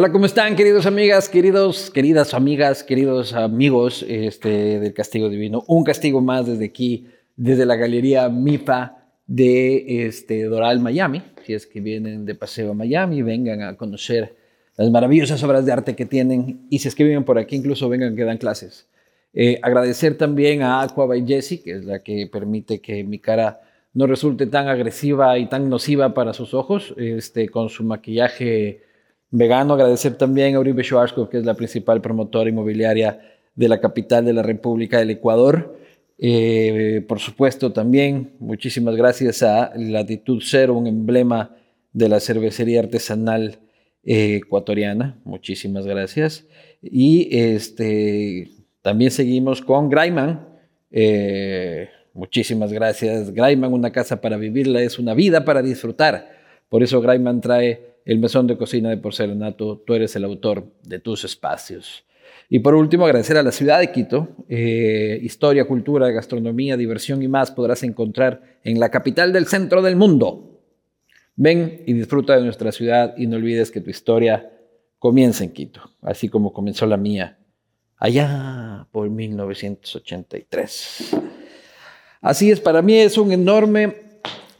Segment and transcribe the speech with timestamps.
[0.00, 5.62] Hola, ¿cómo están, queridos amigas, queridos, queridas amigas, queridos amigos este, del Castigo Divino?
[5.66, 11.20] Un castigo más desde aquí, desde la Galería MIPA de este, Doral, Miami.
[11.44, 14.34] Si es que vienen de paseo a Miami, vengan a conocer
[14.78, 17.86] las maravillosas obras de arte que tienen y si es que viven por aquí, incluso
[17.90, 18.88] vengan que dan clases.
[19.34, 23.60] Eh, agradecer también a Aqua by Jessie, que es la que permite que mi cara
[23.92, 28.88] no resulte tan agresiva y tan nociva para sus ojos, este, con su maquillaje
[29.30, 29.74] vegano.
[29.74, 33.20] Agradecer también a Uribe Schwarzkopf, que es la principal promotora inmobiliaria
[33.54, 35.78] de la capital de la República del Ecuador.
[36.18, 41.56] Eh, por supuesto, también muchísimas gracias a Latitud Cero, un emblema
[41.92, 43.58] de la cervecería artesanal
[44.04, 45.18] eh, ecuatoriana.
[45.24, 46.46] Muchísimas gracias.
[46.82, 48.50] Y este,
[48.82, 50.48] también seguimos con Graiman.
[50.90, 53.32] Eh, muchísimas gracias.
[53.32, 56.30] Graiman, una casa para vivirla, es una vida para disfrutar.
[56.68, 60.98] Por eso Graiman trae el mesón de cocina de porcelanato, tú eres el autor de
[60.98, 62.04] tus espacios.
[62.48, 64.28] Y por último, agradecer a la ciudad de Quito.
[64.48, 69.96] Eh, historia, cultura, gastronomía, diversión y más podrás encontrar en la capital del centro del
[69.96, 70.62] mundo.
[71.36, 74.50] Ven y disfruta de nuestra ciudad y no olvides que tu historia
[74.98, 77.40] comienza en Quito, así como comenzó la mía
[78.00, 81.16] allá por 1983.
[82.22, 84.09] Así es, para mí es un enorme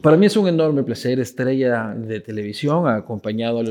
[0.01, 3.63] para mí es un enorme placer, estrella de televisión, acompañado a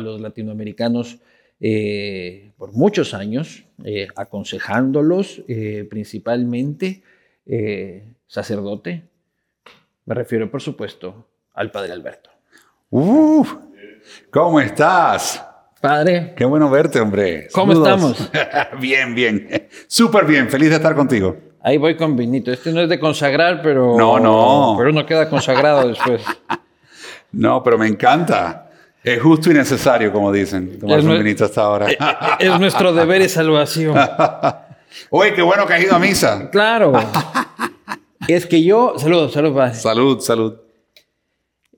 [0.00, 1.18] los, latinoamericanos
[1.60, 7.02] eh, por muchos años, eh, aconsejándolos eh, principalmente
[8.26, 9.04] sacerdote.
[10.04, 12.30] Me refiero, por supuesto, al Padre Alberto.
[12.90, 13.54] Uf,
[14.30, 15.44] ¿Cómo estás?
[15.80, 16.34] Padre.
[16.36, 17.48] Qué bueno verte, hombre.
[17.52, 18.30] ¿Cómo estamos?
[18.80, 19.68] bien, bien.
[19.86, 20.48] Súper bien.
[20.50, 21.47] Feliz de estar contigo.
[21.62, 22.52] Ahí voy con vinito.
[22.52, 23.96] Este no es de consagrar, pero.
[23.96, 24.74] No, no.
[24.78, 26.22] Pero uno queda consagrado después.
[27.30, 28.70] No, pero me encanta.
[29.04, 31.90] Es justo y necesario, como dicen, tomar un vinito hasta ahora.
[31.90, 33.94] Eh, eh, es, nuestro deber y salvación.
[35.10, 36.48] Oye, qué bueno que has ido a misa.
[36.50, 36.94] Claro.
[38.28, 38.94] es que yo.
[38.96, 39.74] Salud, salud, padre.
[39.74, 40.54] Salud, salud.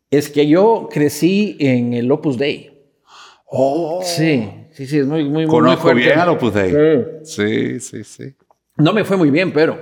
[0.09, 2.71] Es que yo crecí en el Opus Dei.
[3.47, 4.03] Oh.
[4.05, 6.01] Sí, sí, sí, es muy, muy, Conozco muy fuerte.
[6.01, 6.73] bien al Opus Dei.
[7.25, 8.35] Sí, sí, sí.
[8.81, 9.79] No me fue muy bien, pero.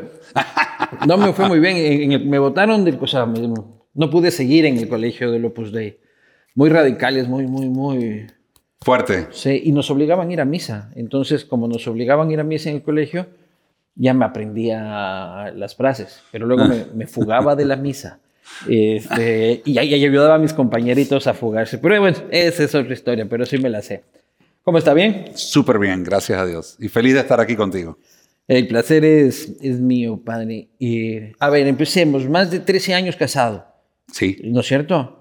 [1.07, 2.29] No me fue muy bien.
[2.29, 2.97] me votaron de.
[3.01, 5.99] O sea, no pude seguir en el colegio del Opus Dei.
[6.55, 8.27] Muy radicales, muy, muy, muy.
[8.81, 9.27] Fuerte.
[9.31, 10.91] Sí, y nos obligaban a ir a misa.
[10.95, 13.27] Entonces, como nos obligaban a ir a misa en el colegio,
[13.95, 16.23] ya me aprendía las frases.
[16.31, 18.21] Pero luego me, fugaba de la misa.
[18.69, 21.79] Este, y ahí ayudaba a mis compañeritos a fugarse.
[21.79, 24.05] Pero bueno, esa es otra historia, pero sí me la sé.
[24.63, 25.33] ¿Cómo está bien?
[25.35, 26.77] Súper bien, gracias a Dios.
[26.79, 27.99] Y feliz de estar aquí contigo.
[28.49, 30.71] El placer es, es mío, padre.
[31.39, 32.29] a ver, empecemos.
[32.29, 33.67] Más de 13 años casado.
[34.11, 34.39] Sí.
[34.45, 35.15] ¿No es cierto?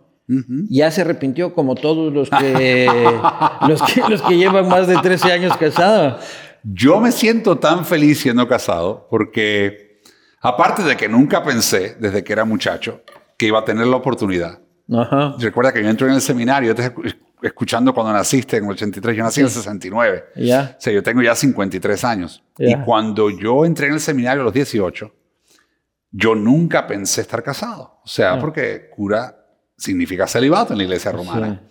[0.70, 2.90] Ya se arrepintió como todos los que,
[3.68, 6.20] los que, los que llevan más de 13 años casado.
[6.64, 10.02] Yo me siento tan feliz siendo casado porque,
[10.42, 13.02] aparte de que nunca pensé, desde que era muchacho,
[13.38, 14.60] que iba a tener la oportunidad.
[14.92, 15.36] Ajá.
[15.40, 16.76] Recuerda que yo entré en el seminario,
[17.42, 20.26] escuchando cuando naciste en el 83, yo nací en el 69.
[20.36, 20.76] Ya.
[20.78, 22.44] O sea, yo tengo ya 53 años.
[22.58, 25.14] Y cuando yo entré en el seminario a los 18,
[26.12, 28.00] yo nunca pensé estar casado.
[28.04, 29.46] O sea, porque cura
[29.78, 31.62] significa celibato en la iglesia romana.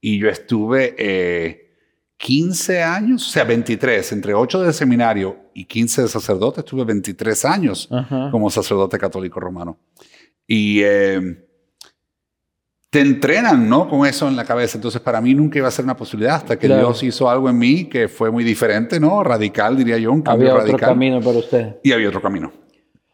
[0.00, 1.68] Y yo estuve
[2.16, 6.84] 15 eh, años, o sea, 23, entre 8 de seminario y 15 de sacerdote, estuve
[6.84, 7.88] 23 años
[8.30, 9.78] como sacerdote católico romano.
[10.46, 10.80] Y...
[10.82, 11.48] Eh,
[12.92, 13.88] te entrenan, ¿no?
[13.88, 14.76] Con eso en la cabeza.
[14.76, 17.56] Entonces, para mí nunca iba a ser una posibilidad hasta que Dios hizo algo en
[17.56, 19.24] mí que fue muy diferente, ¿no?
[19.24, 20.74] Radical, diría yo, un cambio había radical.
[20.74, 21.76] otro camino para usted.
[21.82, 22.52] Y había otro camino.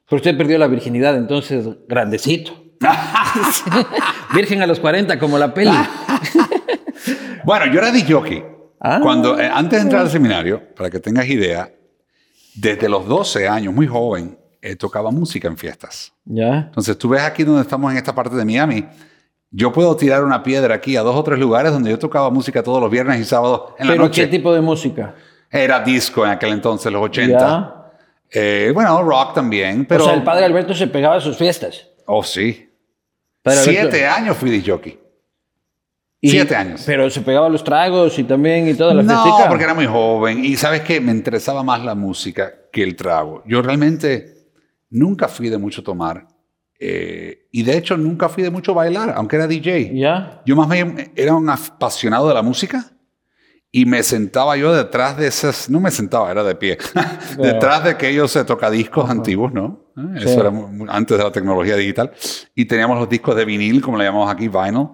[0.09, 2.51] Pero usted perdió la virginidad, entonces, grandecito.
[4.35, 5.71] Virgen a los 40, como la peli.
[7.45, 8.43] bueno, yo era de jockey.
[8.81, 8.99] Ah.
[9.01, 11.71] Cuando, eh, antes de entrar al seminario, para que tengas idea,
[12.57, 16.13] desde los 12 años, muy joven, eh, tocaba música en fiestas.
[16.25, 16.65] Ya.
[16.67, 18.85] Entonces, tú ves aquí donde estamos en esta parte de Miami,
[19.51, 22.63] yo puedo tirar una piedra aquí a dos o tres lugares donde yo tocaba música
[22.63, 24.23] todos los viernes y sábados en la noche.
[24.23, 25.15] ¿Pero qué tipo de música?
[25.51, 27.93] Era disco en aquel entonces, los 80.
[28.31, 29.87] Eh, bueno, rock también.
[29.87, 30.05] Pero...
[30.05, 31.89] O sea, el padre Alberto se pegaba a sus fiestas.
[32.07, 32.71] Oh, sí.
[33.45, 34.99] Siete años fui de jockey.
[36.21, 36.83] Siete años.
[36.85, 40.45] Pero se pegaba los tragos y también y toda la No, porque era muy joven.
[40.45, 43.43] Y sabes qué, me interesaba más la música que el trago.
[43.47, 44.49] Yo realmente
[44.91, 46.27] nunca fui de mucho tomar.
[46.79, 49.93] Eh, y de hecho nunca fui de mucho bailar, aunque era DJ.
[49.95, 50.43] ¿Ya?
[50.47, 52.93] Yo más bien era un apasionado de la música
[53.71, 56.79] y me sentaba yo detrás de esas, no me sentaba, era de pie,
[57.39, 59.91] detrás de aquellos tocadiscos antiguos, ¿no?
[59.97, 60.53] Eh, eso era
[60.89, 62.13] antes de la tecnología digital.
[62.55, 64.89] Y teníamos los discos de vinil, como le llamamos aquí, vinyl.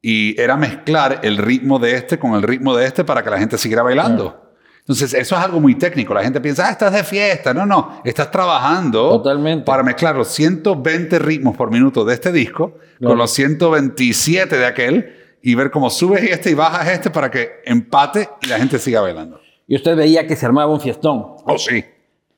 [0.00, 3.38] y era mezclar el ritmo de este con el ritmo de este para que la
[3.38, 4.41] gente siguiera bailando.
[4.82, 6.12] Entonces, eso es algo muy técnico.
[6.12, 7.54] La gente piensa, ah, estás de fiesta.
[7.54, 9.64] No, no, estás trabajando Totalmente.
[9.64, 15.16] para mezclar los 120 ritmos por minuto de este disco con los 127 de aquel
[15.42, 19.00] y ver cómo subes este y bajas este para que empate y la gente siga
[19.00, 19.40] bailando.
[19.68, 21.24] Y usted veía que se armaba un fiestón.
[21.46, 21.84] Oh, sí.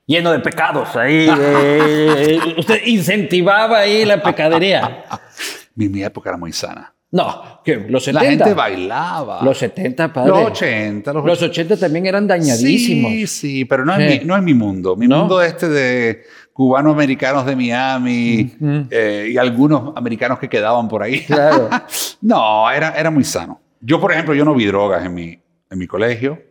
[0.06, 1.26] Lleno de pecados ahí.
[1.38, 5.04] eh, usted incentivaba ahí la pecadería.
[5.74, 6.93] Mi, mi época era muy sana.
[7.14, 8.24] No, que los 70.
[8.24, 9.40] La gente bailaba.
[9.44, 10.30] Los 70, padre.
[10.30, 11.12] Los 80.
[11.12, 13.12] Los, Los 80 también eran dañadísimos.
[13.12, 14.96] Sí, sí, pero no, es mi, no es mi mundo.
[14.96, 15.20] Mi ¿No?
[15.20, 18.52] mundo este de cubanos-americanos de Miami
[18.90, 21.20] eh, y algunos americanos que quedaban por ahí.
[21.24, 21.70] Claro.
[22.20, 23.60] no, era, era muy sano.
[23.80, 25.38] Yo, por ejemplo, yo no vi drogas en mi,
[25.70, 26.42] en mi colegio.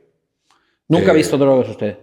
[0.88, 2.00] Nunca ha Eh, visto drogas usted.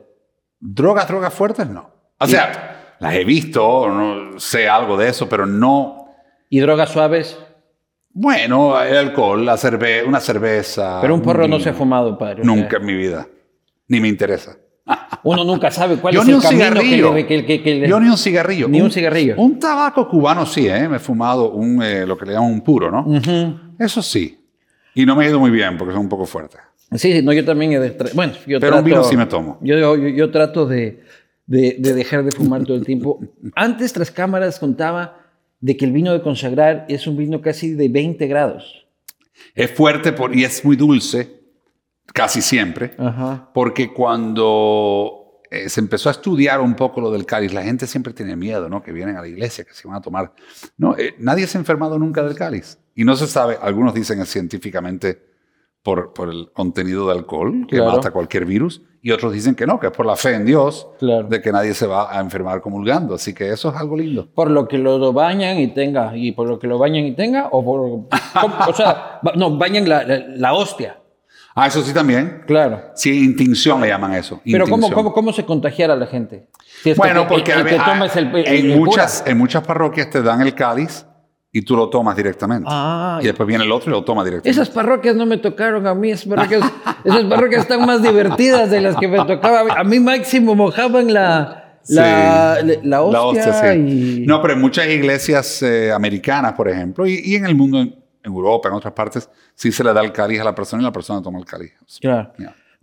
[0.58, 1.90] Drogas, drogas fuertes, no.
[2.18, 6.08] O sea, las he visto, no sé algo de eso, pero no...
[6.50, 7.38] ¿Y drogas suaves?
[8.12, 10.98] Bueno, el alcohol, la cerve una cerveza.
[11.00, 12.42] Pero un porro no se ha fumado, padre.
[12.44, 13.26] Nunca en mi vida.
[13.88, 14.56] Ni me interesa.
[15.22, 17.14] Uno nunca sabe cuál Yo es ni el un camino cigarrillo.
[17.14, 18.68] que, que- que- que le- Yo ni un cigarrillo.
[18.68, 19.34] Ni un cigarrillo.
[19.36, 20.88] Un tabaco cubano sí, ¿eh?
[20.88, 23.06] Me he fumado un, eh, lo que le llaman un puro, ¿no?
[23.78, 24.36] Eso sí.
[24.94, 26.60] Y no me ha ido muy bien porque son un poco fuertes.
[26.92, 29.26] Sí, sí, no, yo también he de Bueno, yo Pero trato, un vino sí me
[29.26, 29.58] tomo.
[29.60, 31.04] Yo, yo, yo trato de,
[31.46, 33.20] de- de dejar de fumar todo el tiempo.
[33.54, 35.19] Antes, tras cámaras, contaba
[35.60, 38.86] de que el vino de consagrar es un vino casi de 20 grados.
[39.54, 41.40] Es fuerte por- y es muy dulce,
[42.12, 43.50] casi siempre, Ajá.
[43.54, 45.16] porque cuando
[45.50, 48.68] eh, se empezó a estudiar un poco lo del cáliz, la gente siempre tiene miedo,
[48.68, 48.82] ¿no?
[48.82, 50.32] Que vienen a la iglesia, que se van a tomar.
[50.78, 52.78] No, eh, nadie se ha enfermado nunca del cáliz.
[52.94, 55.29] Y no se sabe, algunos dicen es científicamente
[55.82, 57.92] por, por el contenido de alcohol, que Claro.
[57.92, 60.86] mata cualquier virus, y otros dicen que no, que es por la fe en Dios,
[60.98, 61.26] Claro.
[61.28, 63.14] de que nadie se va a enfermar comulgando.
[63.14, 64.28] Así que eso es algo lindo.
[64.34, 67.48] Por lo que lo bañan y tenga, y por lo que lo bañan y tenga,
[67.50, 67.80] o por.
[68.68, 70.98] o sea, no, bañan la, la, la hostia.
[71.54, 72.42] Ah, eso sí también.
[72.46, 72.80] Claro.
[72.94, 74.40] Sí, intinción le llaman eso.
[74.44, 76.46] Pero ¿cómo, cómo, ¿cómo se contagiara la gente?
[76.82, 80.42] Si es que Bueno, el- porque el, que en, muchas, en muchas parroquias te dan
[80.42, 81.06] el cáliz
[81.52, 82.68] y tú lo tomas directamente.
[82.70, 84.50] Ah, y después viene el otro y lo toma directamente.
[84.50, 86.72] Esas parroquias no me tocaron a mí, esas parroquias,
[87.04, 89.72] esas parroquias están más divertidas de las que me tocaba.
[89.72, 92.78] A mí máximo mojaban la, la, Sí.
[92.84, 94.22] la hostia, sí.
[94.22, 94.26] y...
[94.26, 97.96] No, pero en muchas iglesias eh, americanas, por ejemplo, y, y en el mundo, en,
[98.22, 100.92] Europa, en otras partes, sí se le da el cáliz a la persona y la
[100.92, 101.72] persona toma el cáliz.
[102.00, 102.32] Claro.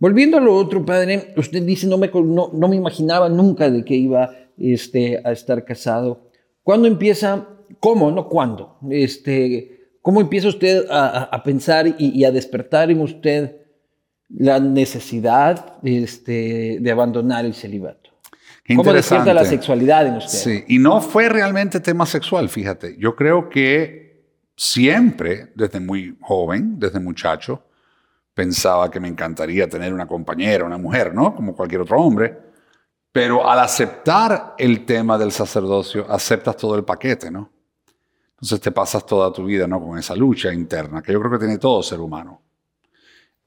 [0.00, 3.84] Volviendo a lo otro, padre, usted dice, no me, no, no me imaginaba nunca de
[3.84, 6.28] que iba este, a estar casado.
[6.62, 7.46] ¿Cuándo empieza,
[7.80, 13.00] cómo, no cuándo, este, cómo empieza usted a, a- pensar y, y a despertar en
[13.00, 13.56] usted
[14.28, 18.10] la necesidad este, de abandonar el celibato?
[18.76, 20.38] ¿Cómo despierta la sexualidad en usted?
[20.38, 22.96] Sí, y no fue realmente tema sexual, fíjate.
[22.98, 27.62] Yo creo que siempre, desde muy joven, desde muchacho,
[28.34, 31.34] pensaba que me encantaría tener una compañera, una mujer, ¿no?
[31.34, 32.38] Como cualquier otro hombre.
[33.10, 37.50] Pero al aceptar el tema del sacerdocio, aceptas todo el paquete, ¿no?
[38.38, 39.84] Entonces te pasas toda tu vida, ¿no?
[39.84, 42.40] Con esa lucha interna, que yo creo que tiene todo ser humano.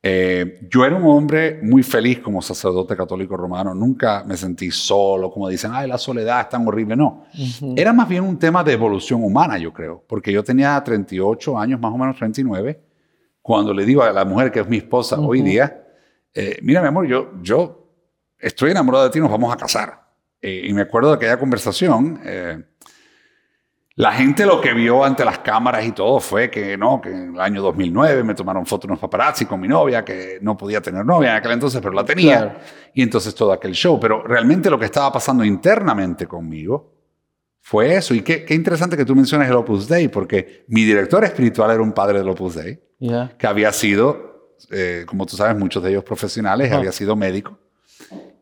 [0.03, 3.73] Eh, yo era un hombre muy feliz como sacerdote católico romano.
[3.73, 6.97] Nunca me sentí solo, como dicen, ay, la soledad es tan horrible.
[6.97, 7.23] No.
[7.77, 10.03] Era más bien un tema de evolución humana, yo creo.
[10.05, 12.81] Porque yo tenía 38 años, más o menos 39,
[13.41, 15.87] cuando le digo a la mujer que es mi esposa hoy día,
[16.33, 17.87] eh, mira, mi amor, yo, yo
[18.39, 20.01] estoy enamorado de ti, nos vamos a casar.
[20.41, 22.19] Eh, y me acuerdo de aquella conversación.
[24.01, 27.35] La gente lo que vio ante las cámaras y todo fue que no, que en
[27.35, 31.05] el año 2009 me tomaron fotos unos paparazzi con mi novia, que no podía tener
[31.05, 32.37] novia en aquel entonces, pero la tenía.
[32.39, 32.59] Claro.
[32.95, 33.99] Y entonces todo aquel show.
[33.99, 36.95] Pero realmente lo que estaba pasando internamente conmigo
[37.59, 38.15] fue eso.
[38.15, 41.83] Y qué, qué interesante que tú menciones el Opus Dei, porque mi director espiritual era
[41.83, 42.81] un padre del Opus Dei,
[43.37, 47.59] que había sido, eh, como tú sabes, muchos de ellos profesionales, había sido médico.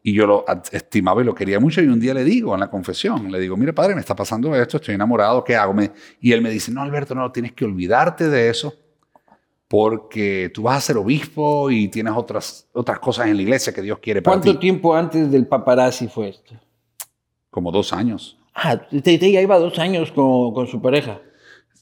[0.02, 1.82] Y yo lo estimaba y lo quería mucho.
[1.82, 4.56] Y un día le digo en la confesión, le digo, mire padre, me está pasando
[4.56, 5.74] esto, estoy enamorado, ¿qué hago?
[5.74, 5.92] Me-
[6.22, 8.74] y él me dice, no, Alberto, no, tienes que olvidarte de eso
[9.68, 13.82] porque tú vas a ser obispo y tienes otras, otras cosas en la iglesia que
[13.82, 14.60] Dios quiere para ¿Cuánto ti.
[14.60, 16.56] tiempo antes del paparazzi fue esto?
[17.52, 18.38] Como dos años.
[18.56, 21.20] Ah, usted ya iba dos años con, con su pareja.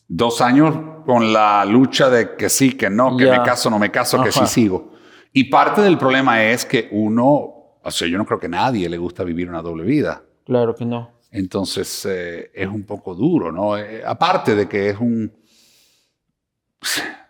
[0.08, 3.90] Dos años con la lucha de que sí, que no, que me caso, no me
[3.90, 4.48] caso, que sí Ajá.
[4.48, 4.92] sigo.
[5.34, 7.57] Y parte del problema es que uno,
[7.88, 10.22] o sea, yo no creo que a nadie le gusta vivir una doble vida.
[10.44, 11.12] Claro que no.
[11.32, 13.78] Entonces eh, es un poco duro, ¿no?
[13.78, 15.32] Eh, aparte de que es un...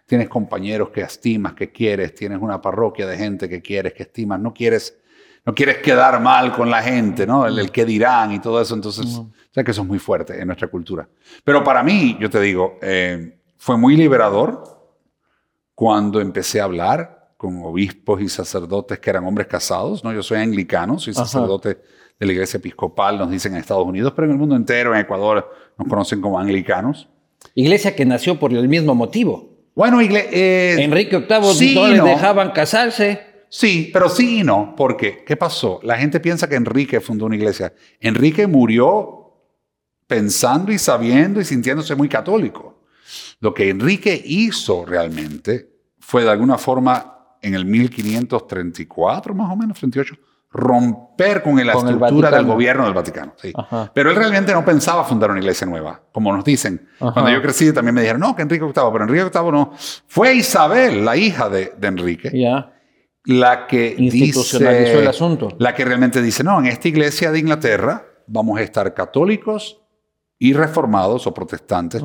[0.08, 4.40] Tienes compañeros que estimas, que quieres, tienes una parroquia de gente que quieres, que estimas,
[4.40, 4.98] no quieres,
[5.46, 7.46] no quieres quedar mal con la gente, ¿no?
[7.46, 10.40] El, el qué dirán y todo eso, entonces, o sea que eso es muy fuerte
[10.40, 11.08] en nuestra cultura.
[11.44, 14.64] Pero para mí, yo te digo, eh, fue muy liberador
[15.76, 20.12] cuando empecé a hablar con obispos y sacerdotes que eran hombres casados, ¿no?
[20.12, 21.78] Yo soy anglicano, soy sacerdote
[22.20, 25.02] de la iglesia episcopal, nos dicen en Estados Unidos, pero en el mundo entero, en
[25.02, 27.08] Ecuador, nos conocen como anglicanos.
[27.54, 29.56] Iglesia que nació por el mismo motivo.
[29.76, 33.22] Bueno, eh, Enrique VIII no les dejaban casarse.
[33.50, 34.74] Sí, pero sí y no.
[34.76, 35.80] Porque, ¿qué pasó?
[35.84, 37.74] La gente piensa que Enrique fundó una iglesia.
[38.00, 39.18] Enrique murió
[40.08, 42.82] pensando y sabiendo y sintiéndose muy católico.
[43.40, 47.17] Lo que Enrique hizo realmente fue de alguna forma
[47.48, 50.16] en el 1534, más o menos, 38,
[50.50, 53.34] romper con la estructura del gobierno del Vaticano.
[53.94, 56.88] Pero él realmente no pensaba fundar una iglesia nueva, como nos dicen.
[57.00, 59.74] Cuando yo crecí también me dijeron, no, que Enrique VIII, pero Enrique VIII no.
[60.08, 62.32] Fue Isabel, la hija de, Enrique,
[63.26, 65.50] la que institucionalizó el asunto.
[65.60, 69.82] La que realmente dice, no, en esta iglesia de Inglaterra vamos a estar católicos
[70.40, 72.04] y reformados o protestantes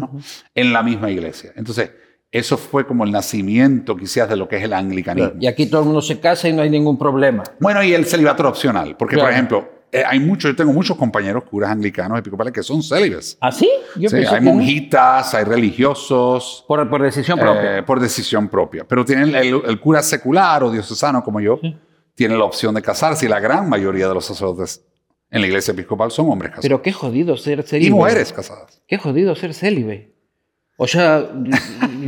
[0.55, 1.53] en la misma iglesia.
[1.55, 1.91] Entonces,
[2.33, 5.35] eso fue como el nacimiento quizás de lo que es el anglicanismo.
[5.39, 7.45] Y aquí todo el mundo se casa y no hay ningún problema.
[7.61, 11.45] Bueno, y el celibato opcional, porque por ejemplo, eh, hay muchos, yo tengo muchos compañeros
[11.45, 13.37] curas anglicanos episcopales que son célibes.
[13.39, 13.71] ¿Ah, sí?
[13.95, 16.65] sí hay monjitas, hay religiosos.
[16.67, 17.79] Por, por decisión propia.
[17.79, 18.87] Eh, por decisión propia.
[18.89, 21.61] Pero tienen el, cura secular o diocesano como yo,
[22.15, 24.83] tiene la opción de casarse y la gran mayoría de los sacerdotes
[25.31, 26.63] en la iglesia episcopal son hombres casados.
[26.65, 27.89] Pero qué jodido ser célibe.
[27.89, 28.83] Y mujeres casadas.
[28.87, 30.12] Qué jodido ser célibe.
[30.77, 31.31] O sea,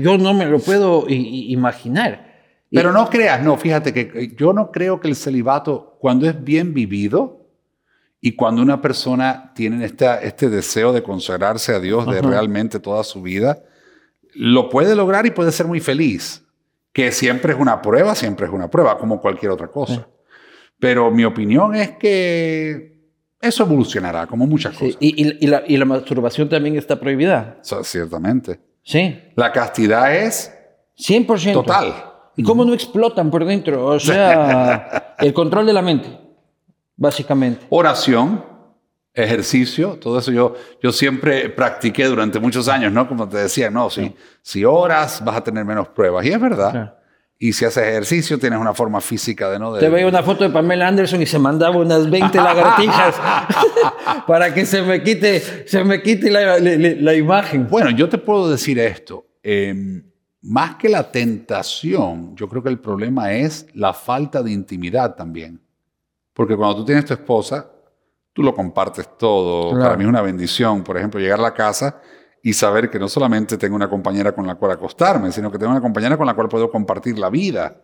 [0.01, 2.33] yo no me lo puedo imaginar.
[2.71, 6.75] Pero no creas, no, fíjate que yo no creo que el celibato, cuando es bien
[6.75, 7.47] vivido
[8.21, 13.23] y cuando una persona tiene este deseo de consagrarse a Dios de realmente toda su
[13.23, 13.63] vida,
[14.35, 16.45] lo puede lograr y puede ser muy feliz.
[16.93, 20.09] Que siempre es una prueba, siempre es una prueba, como cualquier otra cosa.
[20.81, 22.94] Pero mi opinión es que
[23.47, 24.97] eso evolucionará, como muchas cosas.
[25.01, 27.59] Y, la, masturbación también está prohibida.
[27.83, 28.61] ciertamente.
[28.83, 29.19] Sí.
[29.37, 30.53] La castidad es
[30.99, 31.53] 100%.
[31.53, 31.95] Total.
[32.37, 33.87] ¿Y cómo no explotan por dentro?
[33.87, 36.09] O sea, el control de la mente,
[36.97, 37.67] básicamente.
[37.71, 38.45] Oración,
[39.13, 43.07] ejercicio, todo eso yo, yo siempre practiqué durante muchos años, ¿no?
[43.07, 46.27] Como te decía, no, si, si oras vas a tener menos pruebas.
[46.27, 46.99] Y es verdad.
[47.45, 49.75] Y si haces ejercicio, tienes una forma física de no.
[49.75, 53.17] Te veía una foto de Pamela Anderson y se mandaba unas 20 lagartijas
[54.27, 57.69] para que se me quite, se me quite la, imagen.
[57.69, 59.27] Bueno, yo te puedo decir esto.
[59.43, 60.03] Em,
[60.41, 65.61] más que la tentación, yo creo que el problema es la falta de intimidad también.
[66.33, 67.71] Porque cuando tú tienes tu esposa,
[68.33, 69.79] tú lo compartes todo.
[69.79, 72.01] Para mí es una bendición, por ejemplo, llegar a la casa
[72.47, 75.73] y saber que no solamente tengo una compañera con la cual acostarme, sino que tengo
[75.73, 77.75] una compañera con la cual puedo compartir la vida,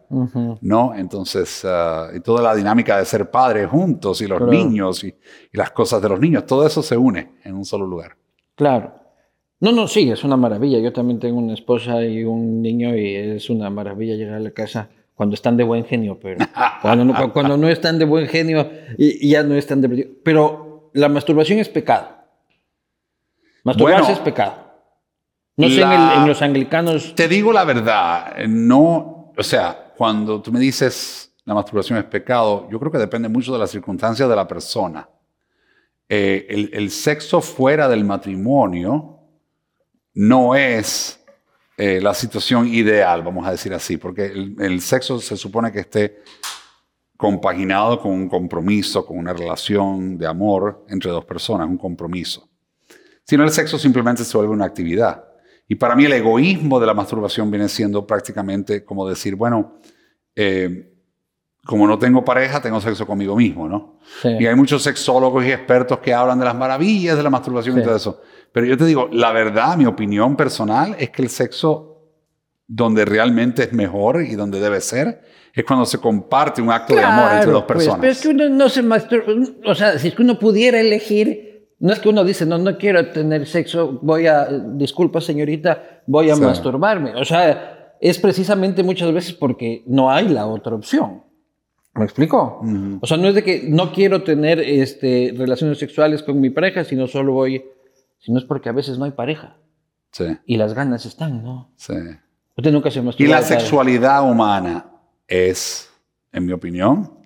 [0.61, 0.95] ¿no?
[0.95, 5.15] Entonces, ah, y toda la dinámica de ser padres juntos y los niños y,
[5.53, 8.19] las cosas de los niños, todo eso se une en un solo lugar.
[8.55, 8.93] Claro.
[9.61, 10.79] No, no, sí, es una maravilla.
[10.79, 14.51] Yo también tengo una esposa y un niño y es una maravilla llegar a la
[14.51, 16.45] casa cuando están de buen genio, pero
[16.83, 20.19] cuando no, cuando no están de buen genio y, y ya no están de...
[20.23, 22.20] Pero la masturbación es pecado.
[23.65, 24.71] Masturbarse es pecado.
[25.57, 27.15] No sé en, los anglicanos.
[27.15, 32.69] Te digo la verdad, no, o sea, cuando tú me dices la masturbación es pecado,
[32.71, 35.09] yo creo que depende mucho de las circunstancias de la persona.
[36.09, 39.19] Eh, el, sexo fuera del matrimonio
[40.15, 41.23] no es
[41.77, 45.81] eh, la situación ideal, vamos a decir así, porque el, el sexo se supone que
[45.81, 46.23] esté
[47.17, 52.50] compaginado con un compromiso, con una relación de amor entre dos personas, un compromiso
[53.31, 55.23] sino el sexo simplemente se vuelve una actividad.
[55.69, 59.77] Y para mí el egoísmo de la masturbación viene siendo prácticamente como decir, bueno,
[60.35, 60.93] eh,
[61.65, 64.01] como no tengo pareja, tengo sexo conmigo mismo, ¿no?
[64.25, 67.85] Y hay muchos sexólogos y expertos que hablan de las maravillas de la masturbación y
[67.85, 68.21] todo eso.
[68.51, 72.03] Pero yo te digo, la verdad, mi opinión personal es que el sexo
[72.67, 75.23] donde realmente es mejor y donde debe ser,
[75.55, 78.01] es cuando se comparte un acto de amor entre dos personas.
[78.01, 79.33] Pues, pero es que uno no se masturba,
[79.67, 81.50] o sea, si es que uno pudiera elegir
[81.81, 86.29] no es que uno dice, no, no quiero tener sexo, voy a, disculpa señorita, voy
[86.29, 87.15] a masturbarme.
[87.15, 91.23] O sea, es precisamente muchas veces porque no hay la otra opción.
[91.95, 92.63] ¿Me explico?
[93.01, 96.85] O sea, no es de que no quiero tener este, relaciones sexuales con mi pareja,
[96.85, 97.65] sino solo voy,
[98.19, 99.57] sino es porque a veces no hay pareja.
[100.13, 100.37] Sí.
[100.45, 101.73] Y las ganas están, ¿no?
[101.77, 101.95] Sí.
[102.57, 103.27] Usted nunca se masturba.
[103.27, 104.87] Y la sexualidad humana
[105.27, 105.91] es,
[106.31, 107.20] en mi opinión,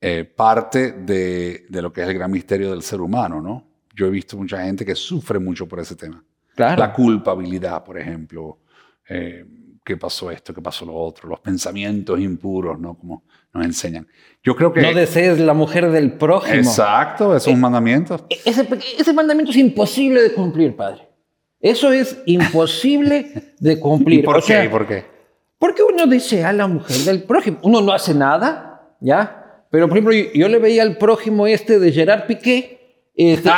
[0.00, 3.64] eh, parte de, lo que es el gran misterio del ser humano, ¿no?
[3.94, 6.22] Yo he visto mucha gente que sufre mucho por ese tema.
[6.54, 6.78] Claro.
[6.78, 8.58] La culpabilidad, por ejemplo.
[9.08, 9.44] Eh,
[9.84, 10.52] ¿Qué pasó esto?
[10.52, 11.28] ¿Qué pasó lo otro?
[11.28, 12.94] Los pensamientos impuros, ¿no?
[12.94, 13.24] Como
[13.54, 14.06] nos enseñan.
[14.42, 14.82] Yo creo que...
[14.82, 16.56] No desees la mujer del prójimo.
[16.56, 18.22] Exacto, esos eh, mandamientos.
[18.44, 21.08] Ese, ese mandamiento es imposible de cumplir, padre.
[21.60, 24.20] Eso es imposible de cumplir.
[24.20, 24.64] ¿Y por qué?
[24.64, 25.04] ¿Y por qué?
[25.58, 27.58] ¿Por qué uno desea a la mujer del prójimo?
[27.62, 29.37] Uno no hace nada, ¿ya?
[29.70, 32.78] Pero, por ejemplo, yo, le veía al prójimo este de Gerard Piqué,
[33.14, 33.50] este,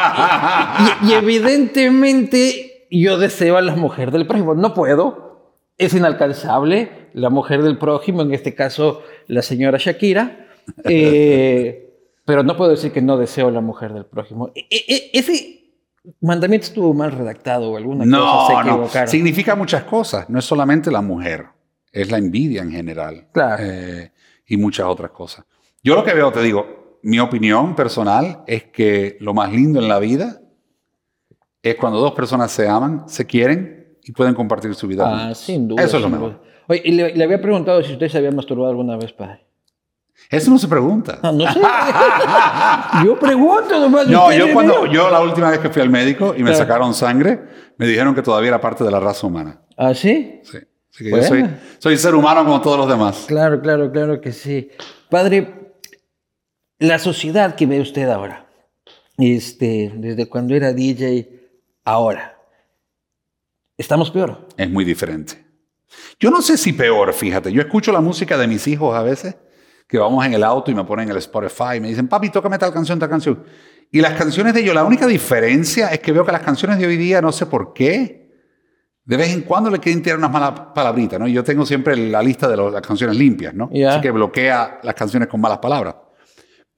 [1.07, 4.55] y, evidentemente yo deseo a la mujer del prójimo.
[4.55, 7.11] No puedo, es inalcanzable.
[7.13, 10.49] La mujer del prójimo, en este caso la señora Shakira,
[10.85, 11.93] eh,
[12.25, 14.51] pero no puedo decir que no deseo a la mujer del prójimo.
[14.55, 15.61] E, e, ese
[16.21, 20.29] mandamiento estuvo mal redactado o alguna cosa se No, significa muchas cosas.
[20.31, 21.47] No es solamente la mujer
[21.93, 23.29] es la envidia en general.
[23.33, 23.63] Claro.
[23.65, 24.13] Eh,
[24.47, 25.45] y muchas otras cosas.
[25.83, 29.89] Yo lo que veo, te digo, mi opinión personal es que lo más lindo en
[29.89, 30.41] la vida
[31.63, 35.29] es cuando dos personas se aman, se quieren y pueden compartir su vida.
[35.31, 35.83] Ah, sin duda.
[35.83, 36.41] Eso es lo mejor.
[36.69, 39.45] Oye, y le, había preguntado si usted se había masturbado alguna vez, padre.
[40.29, 41.19] Eso no se pregunta.
[41.23, 41.61] Ah, no sé.
[43.05, 44.07] yo pregunto nomás.
[44.07, 47.41] No, yo cuando yo la última vez que fui al médico y me sacaron sangre,
[47.79, 49.61] me dijeron que todavía era parte de la raza humana.
[49.77, 50.41] ¿Ah, sí?
[50.43, 50.59] Sí
[50.99, 51.45] yo soy,
[51.79, 53.25] soy ser humano como todos los demás.
[53.27, 54.71] Claro, claro, claro que sí.
[55.09, 55.60] Padre,
[56.81, 58.47] la sociedad que ve usted ahora,
[59.19, 61.29] este, desde cuando era DJ,
[61.85, 62.39] ahora,
[63.77, 64.49] ¿estamos peor?
[64.57, 65.45] Es muy diferente.
[66.19, 67.53] Yo no sé si peor, fíjate.
[67.53, 69.37] Yo escucho la música de mis hijos a veces,
[69.87, 72.57] que vamos en el auto y me ponen el Spotify y me dicen, papi, tócame
[72.57, 73.45] tal canción, tal canción.
[73.93, 76.87] Y las canciones de ellos, la única diferencia es que veo que las canciones de
[76.87, 78.31] hoy día, no sé por qué,
[79.05, 81.29] de vez en cuando le quieren tirar unas malas palabritas, ¿no?
[81.29, 83.69] Yo tengo siempre la lista de las canciones limpias, ¿no?
[83.89, 85.97] Así que bloquea las canciones con malas palabras.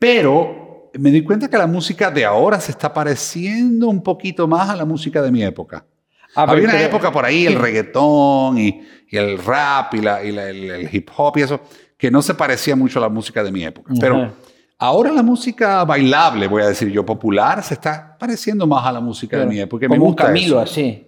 [0.02, 4.68] Pero me di cuenta que la música de ahora se está pareciendo un poquito más
[4.68, 5.86] a la música de mi época.
[6.34, 8.82] Ah, Había una época por ahí, el reggaetón y,
[9.12, 11.60] el rap y, la, el, hip hop y eso,
[11.96, 13.94] que no se parecía mucho a la música de mi época.
[14.00, 14.32] Pero
[14.76, 19.00] ahora la música bailable, voy a decir yo, popular, se está pareciendo más a la
[19.00, 19.86] música de mi época.
[19.86, 21.06] Como me gusta un Camilo, así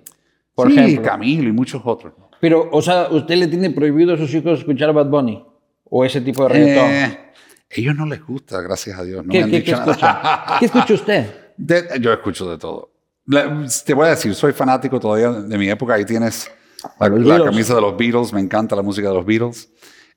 [0.55, 2.15] por sí, Camilo y muchos otros.
[2.41, 5.45] Pero, o sea, ¿usted le tiene prohibido a sus hijos escuchar Bad Bunny?
[5.83, 6.91] ¿O ese tipo de reggaetón?
[6.91, 7.24] Eh,
[7.75, 9.25] ellos no les gusta, gracias a Dios.
[9.25, 10.45] No ¿Qué, ¿qué, escucha?
[10.59, 11.45] ¿Qué escucha usted?
[12.01, 12.93] yo escucho de todo.
[13.85, 15.95] te voy a decir, soy fanático todavía de mi época.
[15.95, 16.51] Ahí tienes
[16.99, 18.33] la, camisa de los Beatles.
[18.33, 19.71] Me encanta la música de los Beatles.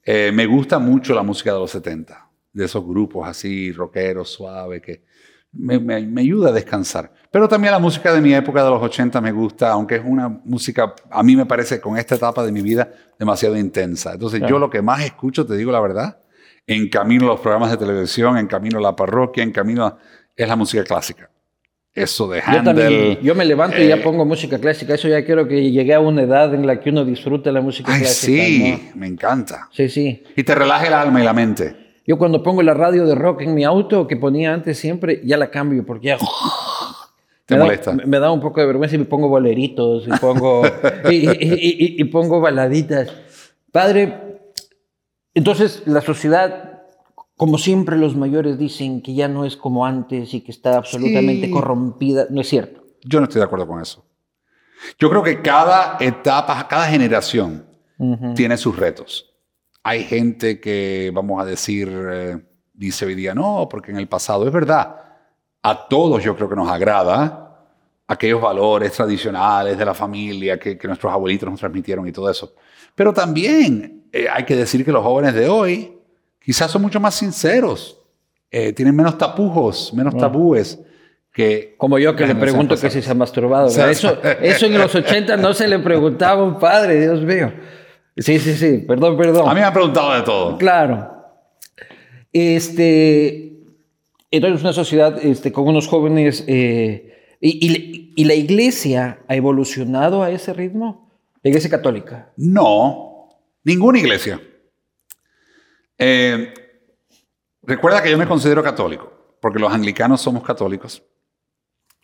[0.03, 2.29] Eh, me gusta mucho la música de los 70.
[2.53, 5.03] De esos grupos así, rockeros, suaves, que
[5.51, 7.11] me, ayuda a descansar.
[7.31, 10.29] Pero también la música de mi época de los 80 me gusta, aunque es una
[10.29, 14.13] música, a mí me parece con esta etapa de mi vida demasiado intensa.
[14.13, 16.19] Entonces yo lo que más escucho, te digo la verdad,
[16.67, 19.97] en camino a los programas de televisión, en camino a la parroquia, en camino a,
[20.35, 21.29] es la música clásica.
[21.93, 23.15] Eso de Handel.
[23.15, 24.93] Yo, yo me levanto y ya eh, pongo música clásica.
[24.93, 27.91] Eso ya quiero que llegue a una edad en la que uno disfrute la música
[27.91, 28.43] ay, clásica.
[28.43, 29.67] Sí, me encanta.
[29.71, 30.23] Sí, sí.
[30.35, 31.87] Y te relaje el alma y la mente.
[32.05, 35.37] Yo cuando pongo la radio de rock en mi auto, que ponía antes siempre, ya
[35.37, 36.17] la cambio porque ya...
[37.45, 37.93] ¿Te me molesta?
[37.93, 40.63] Da, me da un poco de vergüenza y me pongo boleritos y pongo,
[41.09, 43.11] y, pongo baladitas.
[43.71, 44.26] Padre,
[45.37, 46.81] entonces la sociedad,
[47.35, 51.49] como siempre los mayores dicen que ya no es como antes y que está absolutamente
[51.51, 52.83] corrompida, no es cierto.
[53.03, 54.03] Yo no estoy de acuerdo con eso.
[54.97, 57.65] Yo creo que cada etapa, cada generación
[58.35, 59.33] tiene sus retos.
[59.83, 62.37] Hay gente que, vamos a decir, eh,
[62.73, 64.95] dice hoy día, no, porque en el pasado es verdad.
[65.63, 67.46] A todos yo creo que nos agrada
[68.07, 72.53] aquellos valores tradicionales de la familia que, nuestros abuelitos nos transmitieron y todo eso.
[72.95, 75.93] Pero también eh, hay que decir que los jóvenes de hoy
[76.39, 77.99] quizás son mucho más sinceros,
[78.49, 80.19] eh, tienen menos tapujos, menos ah.
[80.19, 80.79] tabúes.
[81.33, 83.67] Que Como yo que le pregunto que si se ha masturbado.
[83.67, 87.53] Eso, eso en los 80 no se le preguntaba a un padre, Dios mío.
[88.15, 89.47] Sí, sí, sí, perdón, perdón.
[89.47, 90.57] A mí me han preguntado de todo.
[90.57, 91.11] Claro.
[92.33, 93.53] Este,
[94.31, 96.43] entonces, una sociedad este, con unos jóvenes.
[96.47, 101.11] Eh, y, la iglesia ha evolucionado a ese ritmo?
[101.43, 102.31] ¿La iglesia católica?
[102.35, 103.29] No,
[103.63, 104.41] ninguna iglesia.
[105.97, 106.53] Eh,
[107.61, 111.03] recuerda que yo me considero católico, porque los anglicanos somos católicos.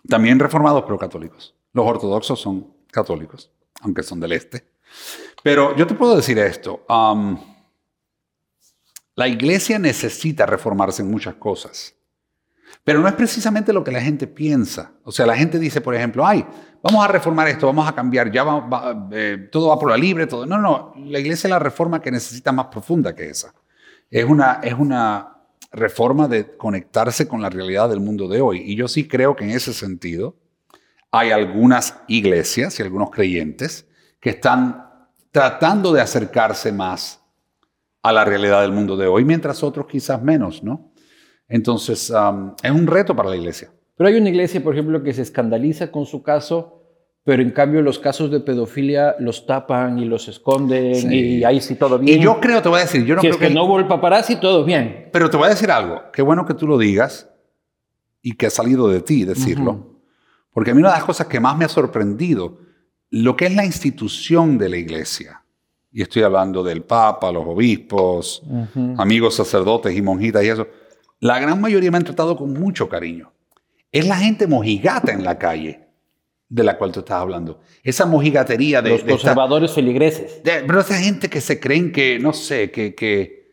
[0.08, 1.56] También reformados, pero católicos.
[1.74, 4.66] Los ortodoxos son católicos, aunque son del este.
[5.42, 6.86] Pero yo te puedo decir esto.
[9.16, 11.96] la iglesia necesita reformarse en muchas cosas.
[12.84, 14.92] Pero no es precisamente lo que la gente piensa.
[15.04, 16.46] O sea, la gente dice, por ejemplo, ay,
[16.82, 20.28] vamos a reformar esto, vamos a cambiar, ya va, eh, todo va por la libre,
[20.28, 20.46] todo.
[20.46, 23.54] No, no, la iglesia es la reforma que necesita más profunda que esa.
[24.12, 25.34] Es una, es una
[25.72, 28.62] reforma de conectarse con la realidad del mundo de hoy.
[28.66, 30.36] Y yo sí creo que en ese sentido
[31.12, 33.88] hay algunas iglesias y algunos creyentes
[34.20, 34.90] que están
[35.32, 37.22] tratando de acercarse más
[38.02, 40.93] a la realidad del mundo de hoy, mientras otros quizás menos, ¿no?
[41.48, 42.12] Entonces,
[42.64, 43.70] es un reto para la iglesia.
[43.96, 46.84] Pero hay una iglesia, por ejemplo, que se escandaliza con su caso
[47.26, 51.76] pero en cambio los casos de pedofilia los tapan y los esconden y ahí sí
[51.76, 52.20] todo bien.
[52.20, 54.36] Y yo creo, te voy a decir, yo no creo que, no hubo el paparazzi,
[54.36, 55.10] todo bien.
[55.14, 57.30] Pero te voy a decir algo, qué bueno que tú lo digas
[58.22, 60.02] y que ha salido de ti decirlo,
[60.52, 62.58] porque a mí una de las cosas que más me ha sorprendido,
[63.10, 65.44] lo que es la institución de la iglesia,
[65.94, 68.44] y estoy hablando del Papa, los obispos,
[68.98, 70.68] amigos sacerdotes y monjitas y eso,
[71.24, 73.32] la gran mayoría me han tratado con mucho cariño.
[73.94, 75.88] Es la gente mojigata en la calle
[76.50, 77.62] de la cual tú estás hablando.
[77.82, 78.90] Esa mojigatería de...
[78.90, 80.42] Los conservadores feligreses.
[80.44, 83.52] pero esa gente que se creen que, no sé, que, que,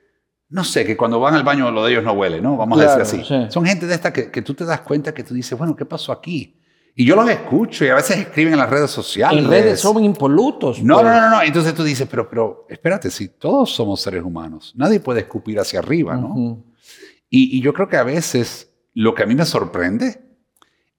[0.48, 2.56] no sé, que cuando van al baño lo de ellos no huele, ¿no?
[2.56, 3.52] Vamos a decir así.
[3.52, 5.84] Son gente de esta que, que, tú te das cuenta que tú dices, bueno, ¿qué
[5.84, 6.60] pasó aquí?
[6.96, 9.44] Y yo los escucho y a veces escriben en las redes sociales.
[9.44, 10.82] En redes son impolutos.
[10.82, 11.14] No, no, pues.
[11.14, 11.42] no, no.
[11.42, 15.78] Entonces tú dices, pero, pero, espérate, si todos somos seres humanos, nadie puede escupir hacia
[15.78, 16.64] arriba, ¿no?
[17.30, 20.20] Y, y yo creo que a veces lo que a mí me sorprende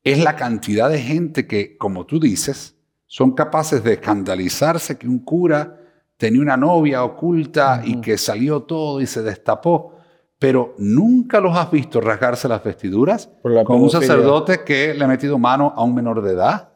[0.03, 5.19] es la cantidad de gente que, como tú dices, son capaces de escandalizarse que un
[5.19, 5.77] cura
[6.17, 9.95] tenía una novia oculta y que salió todo y se destapó,
[10.39, 13.29] pero nunca los has visto rasgarse las vestiduras
[13.65, 16.69] con un sacerdote que le ha metido mano a un menor de edad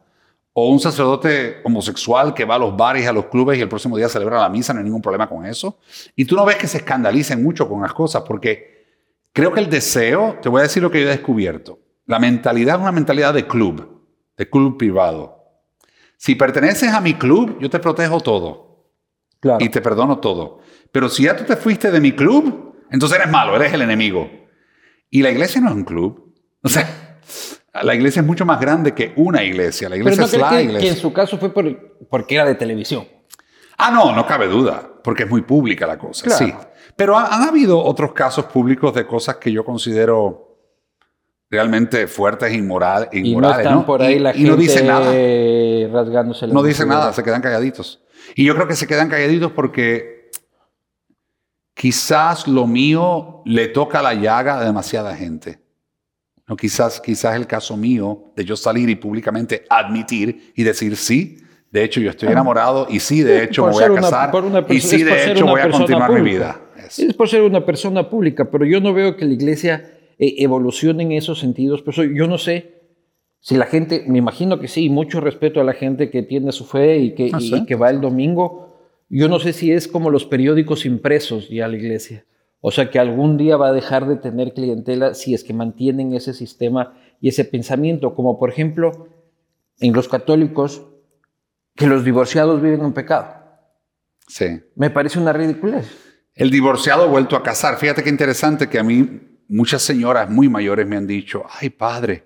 [0.53, 3.69] o un sacerdote homosexual que va a los bares y a los clubes y el
[3.69, 5.77] próximo día celebra la misa, no hay ningún problema con eso.
[6.15, 8.74] Y tú no ves que se escandalicen mucho con las cosas, porque
[9.36, 12.76] creo que el deseo, te voy a decir lo que yo he descubierto, la mentalidad
[12.76, 14.02] es una mentalidad de club,
[14.38, 15.43] de club privado.
[16.17, 18.93] Si perteneces a mi club, yo te protejo todo.
[19.41, 19.63] Claro.
[19.63, 20.60] Y te perdono todo.
[20.91, 24.32] Pero si ya tú te fuiste de mi club, entonces eres malo, eres el enemigo.
[25.10, 26.34] Y la iglesia no es un club.
[26.63, 27.19] O sea,
[27.84, 29.89] la iglesia es mucho más grande que una iglesia.
[29.89, 30.89] La iglesia Pero no es la que, iglesia.
[30.89, 33.06] que en su caso fue porque era de televisión.
[33.78, 36.54] Ah, no, no cabe duda, porque es muy pública la cosa, sí.
[36.95, 40.45] Pero han habido otros casos públicos de cosas que yo considero
[41.49, 43.23] realmente fuertes inmoral, inmorales.
[43.23, 45.12] Y no están por ahí la gente no dicen nada.
[45.91, 48.01] rasgándose No dicen nada, se quedan calladitos.
[48.36, 50.31] Y yo creo que se quedan calladitos porque
[51.73, 55.60] quizás lo mío le toca la llaga a demasiada gente.
[56.47, 61.43] No, quizás, quizás el caso mío de yo salir y públicamente admitir y decir sí,
[61.71, 64.31] de hecho yo estoy enamorado y sí, de hecho me voy a casar
[64.69, 66.60] y sí, de hecho voy a continuar mi vida.
[66.97, 71.03] Es por ser una persona pública, pero yo no veo que la iglesia e-, evolucione
[71.03, 71.81] en esos sentidos.
[71.81, 72.75] Pero yo no sé
[73.39, 76.65] si la gente, me imagino que sí, mucho respeto a la gente que tiene su
[76.65, 78.77] fe y que, ah, que va el domingo.
[79.10, 82.25] Yo no sé si es como los periódicos impresos ya a la iglesia.
[82.60, 86.15] O sea, que algún día va a dejar de tener clientela si es que mantienen
[86.15, 88.15] ese sistema y ese pensamiento.
[88.15, 89.10] Como por ejemplo,
[89.79, 90.84] en los católicos,
[91.75, 93.27] que los divorciados viven en pecado.
[94.27, 94.62] Sí.
[94.75, 96.04] Me parece una ridiculez.
[96.36, 97.78] El divorciado vuelto a casar.
[97.78, 102.26] Fíjate qué interesante que a mí muchas señoras muy mayores me han dicho, ay padre,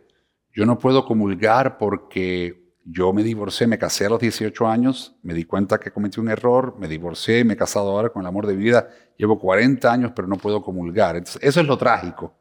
[0.51, 5.35] yo no puedo comulgar porque yo me divorcié, me casé a los 18 años, me
[5.35, 8.47] di cuenta que cometí un error, me divorcié, me he casado ahora con el amor
[8.47, 11.15] de mi vida, llevo 40 años, pero no puedo comulgar.
[11.15, 12.33] Entonces, eso es lo trágico.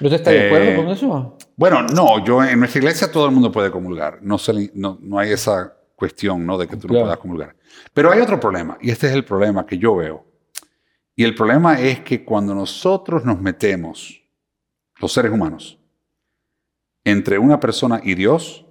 [0.00, 1.38] ¿Usted está de acuerdo eh, con eso?
[1.54, 4.36] Bueno, no, yo en nuestra iglesia todo el mundo puede comulgar, no,
[4.74, 6.58] no, no hay esa cuestión ¿no?
[6.58, 7.54] de que tú no puedas comulgar.
[7.92, 10.33] Pero hay otro problema, y este es el problema que yo veo.
[11.16, 14.22] Y el problema es que cuando nosotros nos metemos,
[14.98, 15.78] los seres humanos,
[17.04, 18.64] entre una persona y Dios,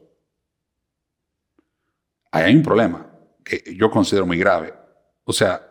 [2.32, 3.08] ahí hay un problema
[3.44, 4.74] que yo considero muy grave.
[5.24, 5.62] O sea,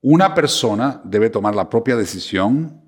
[0.00, 2.80] una persona debe tomar la propia decisión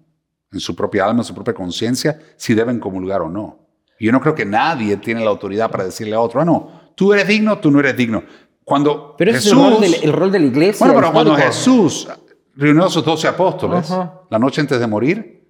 [0.51, 3.67] en su propia alma, en su propia conciencia, si deben comulgar o no.
[3.99, 6.93] Y yo no creo que nadie tiene la autoridad para decirle a otro, ah, no,
[6.95, 8.23] tú eres digno, tú no eres digno.
[8.65, 10.87] Cuando pero ese es el rol, de, la iglesia.
[10.87, 12.09] Bueno, pero cuando Jesús
[12.57, 13.91] reunió a sus doce apóstoles
[14.31, 15.45] la noche antes de morir.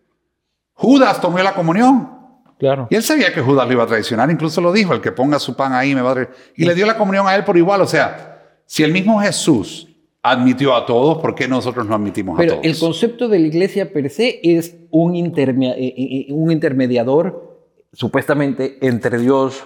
[0.74, 2.10] Judas tomó la comunión.
[2.58, 2.86] Claro.
[2.90, 5.38] Y él sabía que Judas lo iba a traicionar, incluso lo dijo, el que ponga
[5.38, 6.42] su pan ahí me va a traicionar.
[6.56, 7.80] Y le dio la comunión a él por igual.
[7.80, 9.88] O sea, si el mismo Jesús
[10.22, 12.60] admitió a todos, ¿por qué nosotros no admitimos a todos?
[12.62, 17.60] el concepto de la iglesia per se es un, eh, eh, eh, un intermediador,
[17.92, 19.64] supuestamente, entre Dios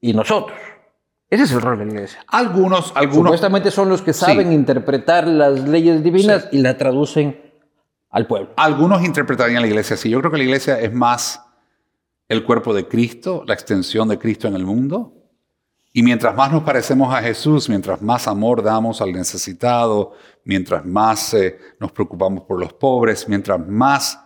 [0.00, 0.58] y nosotros.
[1.28, 2.24] Ese es el rol de la iglesia.
[2.28, 3.24] Algunos, algunos.
[3.24, 7.40] Supuestamente son los que saben interpretar las leyes divinas y la traducen
[8.10, 8.50] al pueblo.
[8.56, 10.08] Algunos interpretarían la iglesia así.
[10.08, 11.42] Yo creo que la iglesia es más
[12.28, 15.12] el cuerpo de Cristo, la extensión de Cristo en el mundo.
[15.92, 20.12] Y mientras más nos parecemos a Jesús, mientras más amor damos al necesitado,
[20.44, 24.20] mientras más eh, nos preocupamos por los pobres, mientras más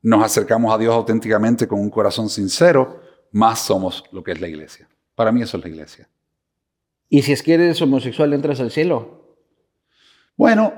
[0.00, 3.00] nos acercamos a Dios auténticamente con un corazón sincero,
[3.32, 4.88] más somos lo que es la iglesia.
[5.14, 6.08] Para mí eso es la iglesia.
[7.08, 9.38] ¿Y si es que eres homosexual, entras al cielo?
[10.36, 10.72] Bueno,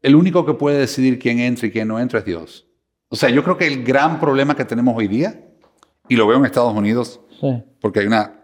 [0.00, 2.66] el único que puede decidir quién entra y quién no entra es Dios.
[3.08, 5.40] O sea, yo creo que el gran problema que tenemos hoy día,
[6.08, 7.20] y lo veo en Estados Unidos,
[7.80, 8.42] porque hay una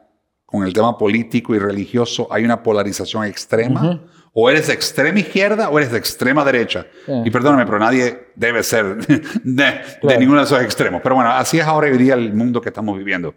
[0.48, 4.00] con el tema político y religioso hay una polarización extrema.
[4.32, 6.86] O eres de extrema izquierda o eres de extrema derecha.
[7.22, 8.96] Y perdóname, pero nadie debe ser
[9.44, 9.80] de,
[10.18, 11.02] ninguno de esos extremos.
[11.02, 13.34] Pero bueno, así es ahora hoy día el mundo que estamos viviendo.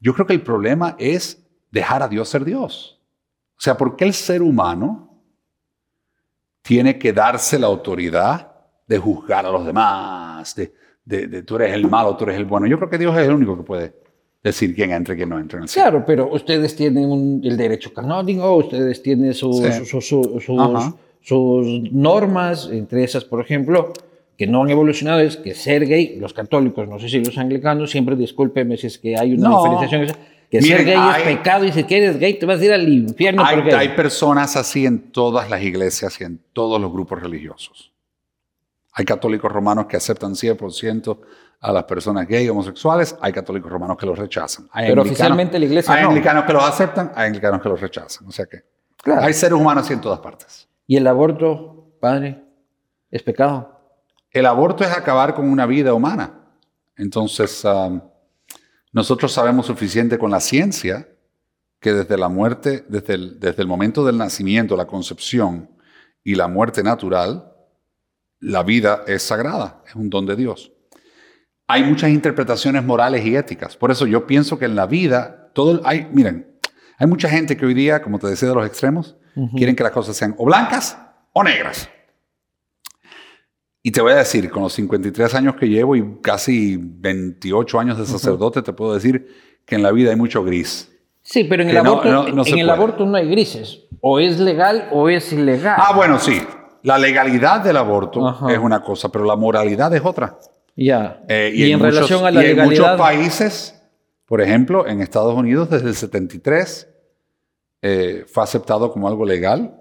[0.00, 2.98] Yo creo que el problema es dejar a Dios ser Dios.
[3.56, 5.22] O sea, ¿por qué el ser humano
[6.62, 8.52] tiene que darse la autoridad
[8.86, 10.54] de juzgar a los demás?
[10.54, 10.72] De,
[11.04, 12.66] de tú eres el malo, tú eres el bueno.
[12.66, 14.04] Yo creo que Dios es el único que puede
[14.44, 15.90] decir quién entra y quién no entra en el cielo.
[15.90, 19.56] Claro, pero ustedes tienen el derecho canónico, ustedes tienen sus,
[19.88, 23.94] sus, normas, entre esas, por ejemplo,
[24.36, 27.90] que no han evolucionado, es que ser gay, los católicos, no sé si los anglicanos,
[27.90, 30.18] siempre discúlpeme si es que hay una diferenciación,
[30.60, 33.44] que ser gay es pecado y si eres gay te vas a ir al infierno.
[33.44, 37.92] Hay, hay personas así en todas las iglesias y en todos los grupos religiosos.
[38.92, 41.18] Hay católicos romanos que aceptan 100%
[41.60, 44.68] a las personas gay y homosexuales, hay católicos romanos que los rechazan.
[44.74, 48.28] Pero oficialmente la iglesia Hay anglicanos que los aceptan, hay anglicanos que los rechazan.
[48.28, 48.62] O sea que
[49.06, 50.68] hay seres humanos así en todas partes.
[50.86, 52.42] ¿Y el aborto, padre,
[53.10, 53.80] es pecado?
[54.30, 56.40] El aborto es acabar con una vida humana.
[56.96, 58.00] Entonces, um,
[58.94, 61.08] nosotros sabemos suficiente con la ciencia
[61.80, 65.68] que desde la muerte, desde desde el momento del nacimiento, la concepción
[66.22, 67.52] y la muerte natural,
[68.38, 70.72] la vida es sagrada, es un don de Dios.
[71.66, 73.76] Hay muchas interpretaciones morales y éticas.
[73.76, 76.60] Por eso yo pienso que en la vida, todo hay, miren,
[76.96, 79.16] hay mucha gente que hoy día, como te decía de los extremos,
[79.56, 80.96] quieren que las cosas sean o blancas
[81.32, 81.88] o negras.
[83.86, 87.98] Y te voy a decir, con los 53 años que llevo y casi 28 años
[87.98, 89.28] de sacerdote, te puedo decir
[89.66, 90.90] que en la vida hay mucho gris.
[91.20, 93.80] Sí, pero en el, aborto, en el aborto no hay grises.
[94.00, 95.76] O es legal o es ilegal.
[95.78, 96.40] Ah, bueno, sí.
[96.82, 100.38] La legalidad del aborto es una cosa, pero la moralidad es otra.
[100.74, 101.22] Ya.
[101.28, 102.64] Eh, y, en, relación a la legalidad.
[102.64, 103.82] En muchos países,
[104.24, 106.88] por ejemplo, en Estados Unidos desde el 73
[107.82, 109.74] eh, fue aceptado como algo legal,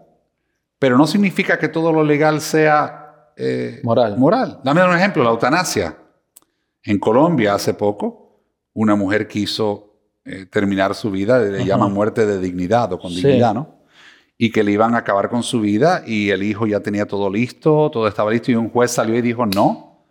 [0.77, 3.02] pero no significa que todo lo legal sea
[3.37, 4.17] eh, moral.
[4.17, 4.59] moral.
[4.63, 5.97] Dame un ejemplo, la eutanasia.
[6.83, 8.41] En Colombia hace poco,
[8.73, 9.89] una mujer quiso
[10.49, 13.83] terminar su vida, le llaman muerte de dignidad o con dignidad, ¿no?
[14.37, 17.29] y que le iban a acabar con su vida y el hijo ya tenía todo
[17.29, 20.05] listo, todo estaba listo y un juez salió y dijo, no,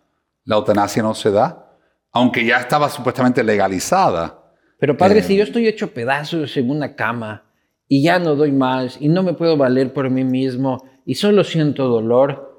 [0.45, 1.77] la eutanasia no se da,
[2.11, 4.39] aunque ya estaba supuestamente legalizada.
[4.79, 7.43] Pero padre, eh, si yo estoy hecho pedazos en una cama
[7.87, 11.43] y ya no doy más y no me puedo valer por mí mismo y solo
[11.43, 12.52] siento dolor,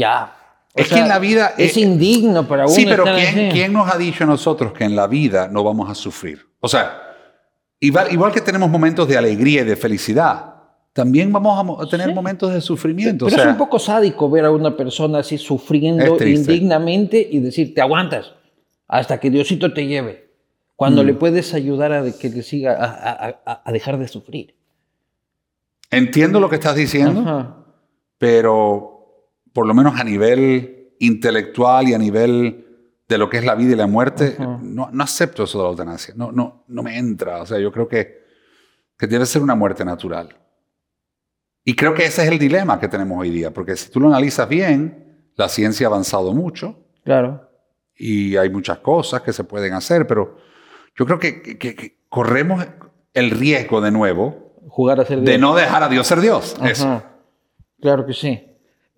[0.00, 0.32] ya.
[0.74, 1.54] es que en la vida...
[1.56, 2.74] Es, indigno para uno.
[2.74, 5.90] Sí, pero ¿quién, ¿quién, nos ha dicho a nosotros que en la vida no vamos
[5.90, 6.46] a sufrir?
[6.60, 7.00] O sea,
[7.78, 10.50] igual, igual que tenemos momentos de alegría y de felicidad,
[10.92, 13.26] también vamos a tener momentos de sufrimiento.
[13.26, 17.80] Pero, es un poco sádico ver a una persona así sufriendo indignamente y decir, te
[17.80, 18.32] aguantas
[18.88, 20.30] hasta que Diosito te lleve.
[20.74, 21.18] Cuando le mm.
[21.18, 24.54] puedes ayudar a que le siga a, dejar de sufrir.
[25.90, 27.64] Entiendo lo que estás diciendo,
[28.18, 28.89] pero
[29.52, 32.66] por lo menos a nivel intelectual y a nivel
[33.08, 35.70] de lo que es la vida y la muerte, no, no, acepto eso de la
[35.70, 36.14] eutanasia.
[36.16, 37.42] No, no, no me entra.
[37.42, 38.24] O sea, yo creo que,
[38.96, 40.36] que debe ser una muerte natural.
[41.64, 44.08] Y creo que ese es el dilema que tenemos hoy día, porque si tú lo
[44.08, 46.78] analizas bien, la ciencia ha avanzado mucho.
[47.04, 47.48] Claro.
[47.96, 50.36] Y hay muchas cosas que se pueden hacer, pero
[50.96, 52.64] yo creo que, corremos
[53.12, 56.56] el riesgo de nuevo Jugar a ser de no dejar a Dios ser Dios.
[56.62, 57.02] Eso.
[57.80, 58.49] Claro que sí.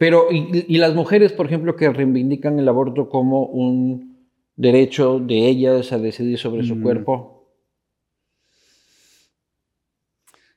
[0.02, 5.92] Pero, y, las mujeres, por ejemplo, que reivindican el aborto como un derecho de ellas
[5.92, 6.82] a decidir sobre su mm.
[6.82, 7.46] cuerpo?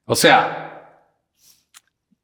[0.05, 1.11] O sea,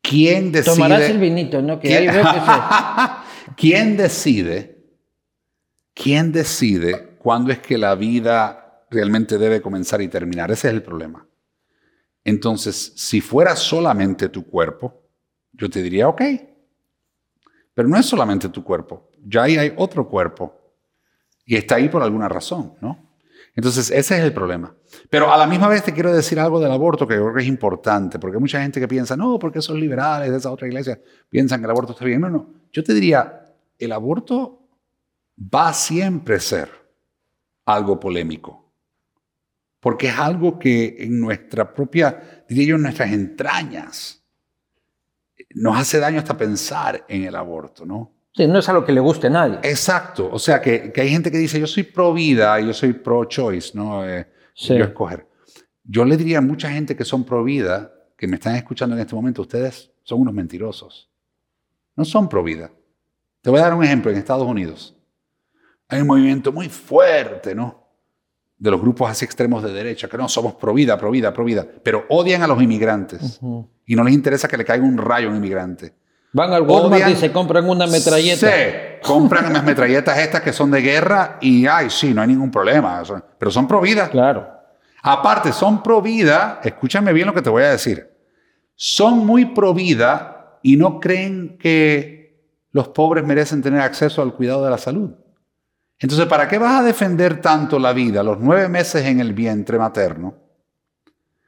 [0.01, 0.73] ¿Quién decide?
[0.73, 1.79] Tomarás el vinito, ¿no?
[3.55, 4.83] ¿Quién, decide?
[5.93, 10.49] ¿Quién decide cuándo es que la vida realmente debe comenzar y terminar?
[10.49, 11.27] Ese es el problema.
[12.23, 15.03] Entonces, si fuera solamente tu cuerpo,
[15.53, 16.21] yo te diría, ok.
[17.73, 19.09] Pero no es solamente tu cuerpo.
[19.25, 20.55] Ya ahí hay otro cuerpo.
[21.45, 23.11] Y está ahí por alguna razón, ¿no?
[23.55, 24.73] Entonces, ese es el problema.
[25.09, 27.41] Pero a la misma vez te quiero decir algo del aborto que yo creo que
[27.41, 30.67] es importante, porque hay mucha gente que piensa, no, porque esos liberales de esa otra
[30.67, 32.21] iglesia piensan que el aborto está bien.
[32.21, 32.53] No, no.
[32.71, 33.45] Yo te diría,
[33.77, 34.69] el aborto
[35.37, 36.69] va a siempre ser
[37.65, 38.73] algo polémico,
[39.79, 44.20] porque es algo que en nuestra propia, diría yo, en nuestras entrañas,
[45.55, 48.11] nos hace daño hasta pensar en el aborto, ¿no?
[48.33, 49.59] Sí, no es algo que le guste a nadie.
[49.63, 50.29] Exacto.
[50.31, 53.71] O sea, que, hay gente que dice, yo soy pro vida, yo soy pro choice,
[53.73, 54.07] ¿no?
[54.07, 55.27] Eh, yo escoger.
[55.83, 59.01] Yo le diría a mucha gente que son pro vida, que me están escuchando en
[59.01, 61.09] este momento, ustedes son unos mentirosos.
[61.95, 62.71] No son pro vida.
[63.41, 64.11] Te voy a dar un ejemplo.
[64.11, 64.95] En Estados Unidos
[65.91, 67.80] hay un movimiento muy fuerte, ¿no?
[68.61, 71.43] De los grupos así extremos de derecha, que no somos pro vida, pro vida, pro
[71.43, 73.39] vida, pero odian a los inmigrantes
[73.87, 75.95] y no les interesa que le caiga un rayo a un inmigrante.
[76.31, 78.51] Van al Walmart y se compran una metralleta.
[78.51, 82.51] Sí, compran las metralletas estas que son de guerra y, ay, sí, no hay ningún
[82.51, 83.01] problema,
[83.39, 84.07] pero son pro vida.
[84.09, 84.47] Claro.
[85.01, 88.11] Aparte, son pro vida, escúchame bien lo que te voy a decir,
[88.75, 94.63] son muy pro vida y no creen que los pobres merecen tener acceso al cuidado
[94.63, 95.15] de la salud.
[96.01, 99.77] Entonces, ¿para qué vas a defender tanto la vida, los nueve meses en el vientre
[99.77, 100.35] materno,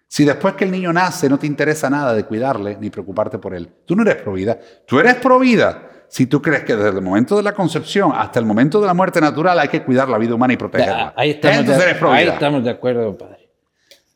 [0.07, 3.55] si después que el niño nace no te interesa nada de cuidarle ni preocuparte por
[3.55, 3.67] él?
[3.85, 4.59] Tú no eres pro vida.
[4.85, 8.37] Tú eres pro vida si tú crees que desde el momento de la concepción hasta
[8.37, 11.15] el momento de la muerte natural hay que cuidar la vida humana y protegerla.
[11.17, 11.73] ahí, estamos de,
[12.11, 13.49] ahí estamos de acuerdo, padre.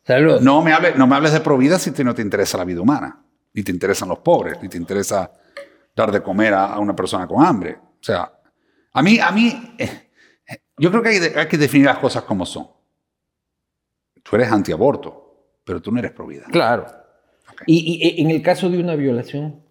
[0.05, 0.43] Saludos.
[0.43, 2.65] No me, hables, no me hables de pro vida si te, no te interesa la
[2.65, 3.19] vida humana,
[3.53, 5.31] ni te interesan los pobres, ni te interesa
[5.95, 7.75] dar de comer a, una persona con hambre.
[7.75, 8.31] O sea,
[8.93, 10.06] a mí, a mí, eh,
[10.77, 12.67] yo creo que hay, que definir las cosas como son.
[14.23, 16.45] Tú eres antiaborto, pero tú no eres pro vida.
[16.51, 16.85] Claro.
[17.65, 19.63] ¿Y, en el caso de una violación?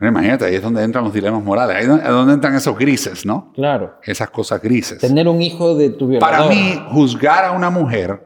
[0.00, 3.52] imagínate, ahí es donde entran los dilemas morales, ahí es donde entran esos grises, ¿no?
[3.52, 3.98] Claro.
[4.04, 5.00] Esas cosas grises.
[5.00, 6.36] Tener un hijo de tu violador.
[6.36, 8.24] Para mí, juzgar a una mujer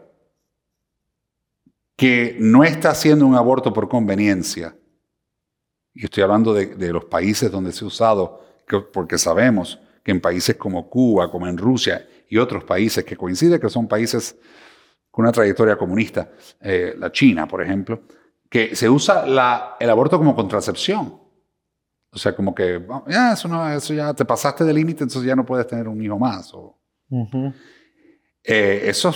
[1.96, 4.76] que no está haciendo un aborto por conveniencia,
[5.94, 8.44] y estoy hablando de, de los países donde se ha usado,
[8.92, 13.60] porque sabemos que en países como Cuba, como en Rusia y otros países que coinciden
[13.60, 14.36] que son países
[15.10, 18.02] con una trayectoria comunista, eh, la China, por ejemplo,
[18.48, 21.20] que se usa la, el aborto como contracepción.
[22.10, 25.36] O sea, como que, ya, eso, no, eso ya te pasaste del límite, entonces ya
[25.36, 26.52] no puedes tener un hijo más.
[26.52, 26.78] O,
[28.44, 29.14] eh, eso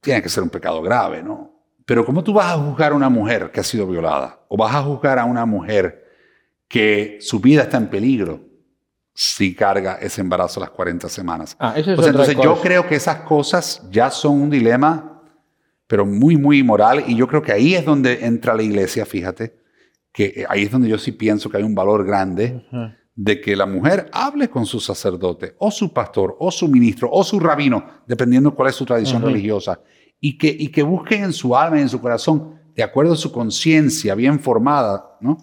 [0.00, 1.58] tiene que ser un pecado grave, ¿no?
[1.86, 4.44] Pero ¿cómo tú vas a juzgar a una mujer que ha sido violada?
[4.48, 6.06] ¿O vas a juzgar a una mujer
[6.68, 8.47] que su vida está en peligro
[9.20, 11.56] si carga ese embarazo a las 40 semanas.
[11.58, 15.24] Ah, eso es entonces yo creo que esas cosas ya son un dilema,
[15.88, 19.56] pero muy, muy moral, y yo creo que ahí es donde entra la iglesia, fíjate,
[20.12, 22.64] que ahí es donde yo sí pienso que hay un valor grande
[23.16, 27.24] de que la mujer hable con su sacerdote, o su pastor, o su ministro, o
[27.24, 29.80] su rabino, dependiendo cuál es su tradición religiosa,
[30.20, 33.16] y que, y que busquen en su alma y en su corazón, de acuerdo a
[33.16, 35.38] su conciencia bien formada, ¿no?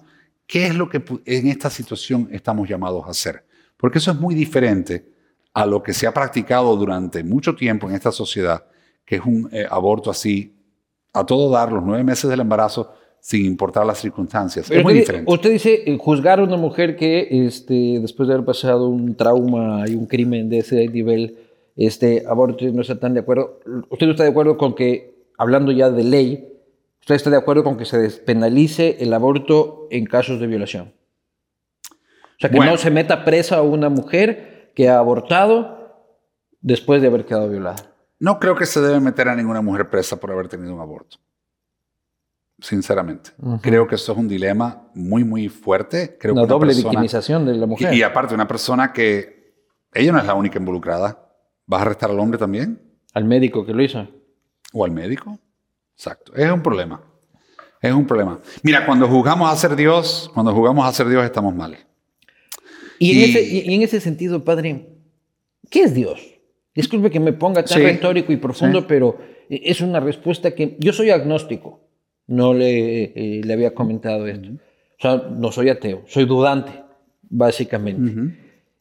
[0.47, 3.43] ¿Qué es lo que en esta situación estamos llamados a hacer?
[3.85, 5.05] Porque eso es muy diferente
[5.53, 8.63] a lo que se ha practicado durante mucho tiempo en esta sociedad,
[9.05, 10.55] que es un eh, aborto así,
[11.13, 14.71] a todo dar, los nueve meses del embarazo, sin importar las circunstancias.
[14.71, 15.31] es muy diferente.
[15.31, 19.83] Usted dice eh, juzgar a una mujer que este, después de haber pasado un trauma
[19.87, 21.37] y un crimen de ese nivel,
[21.75, 23.59] este aborto no está tan de acuerdo.
[23.91, 26.47] ¿Usted no está de acuerdo con que, hablando ya de ley,
[27.01, 30.91] usted está de acuerdo con que se despenalice el aborto en casos de violación?
[32.37, 36.11] O sea, que no se meta presa a una mujer que ha abortado
[36.61, 37.95] después de haber quedado violada.
[38.19, 41.17] No creo que se debe meter a ninguna mujer presa por haber tenido un aborto.
[42.59, 43.31] Sinceramente.
[43.61, 46.17] Creo que eso es un dilema muy, muy fuerte.
[46.19, 47.93] Creo una que doble victimización de la mujer.
[47.93, 49.53] Y, aparte, una persona que
[49.93, 51.29] ella no es la única involucrada.
[51.65, 52.81] ¿Vas a arrestar al hombre también?
[53.13, 54.07] Al médico que lo hizo.
[54.73, 55.37] ¿O al médico?
[55.95, 56.33] Exacto.
[56.35, 57.01] Es un problema.
[57.81, 58.39] Es un problema.
[58.63, 61.77] Mira, cuando jugamos a ser Dios, cuando jugamos a ser Dios estamos mal.
[62.99, 64.87] Y, en ese, sentido, padre,
[65.69, 66.21] ¿qué es Dios?
[66.73, 69.17] Disculpe que me ponga tan retórico y profundo, pero
[69.49, 71.81] es una respuesta que yo soy agnóstico.
[72.27, 74.49] No le, eh, le había comentado esto.
[74.49, 76.71] O sea, no soy ateo, soy dudante,
[77.23, 78.33] básicamente.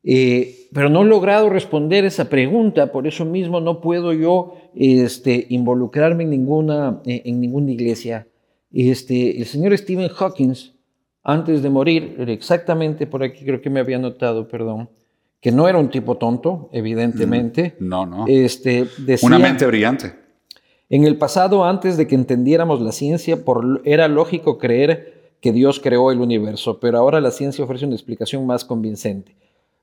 [0.03, 5.47] Eh, pero no he logrado responder esa pregunta, por eso mismo no puedo yo este,
[5.49, 8.27] involucrarme en ninguna, en ninguna iglesia.
[8.73, 10.55] Este, el señor Stephen Hawking
[11.25, 14.91] antes de morir, exactamente por aquí creo que me había notado, perdón,
[15.41, 17.75] que no era un tipo tonto, evidentemente.
[17.79, 18.25] Mm, no, no.
[18.29, 18.87] Este,
[19.23, 20.15] Una mente brillante.
[20.89, 25.81] En el pasado, antes de que entendiéramos la ciencia, por, era lógico creer que Dios
[25.81, 29.35] creó el universo, pero ahora la ciencia ofrece una explicación más convincente.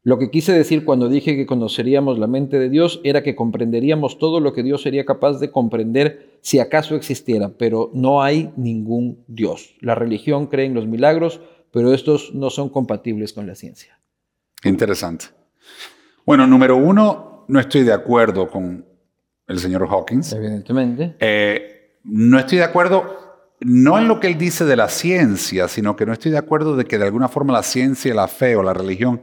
[0.03, 4.17] Lo que quise decir cuando dije que conoceríamos la mente de Dios era que comprenderíamos
[4.17, 9.23] todo lo que Dios sería capaz de comprender si acaso existiera, pero no hay ningún
[9.27, 9.75] Dios.
[9.79, 11.39] La religión cree en los milagros,
[11.71, 13.99] pero estos no son compatibles con la ciencia.
[14.63, 15.25] Interesante.
[16.25, 18.83] Bueno, número uno, no estoy de acuerdo con
[19.47, 20.33] el señor Hawkins.
[20.33, 21.15] Evidentemente.
[21.19, 23.19] Eh, no estoy de acuerdo
[23.59, 26.75] no en lo que él dice de la ciencia, sino que no estoy de acuerdo
[26.75, 29.21] de que de alguna forma la ciencia, la fe o la religión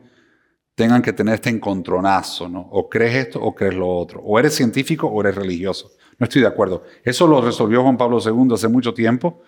[0.79, 2.61] tengan que tener este encontronazo, ¿no?
[2.71, 4.21] O crees esto o crees lo otro.
[4.25, 5.91] O eres científico o eres religioso.
[6.19, 6.85] No estoy de acuerdo.
[7.03, 9.43] Eso lo resolvió Juan Pablo II hace mucho tiempo,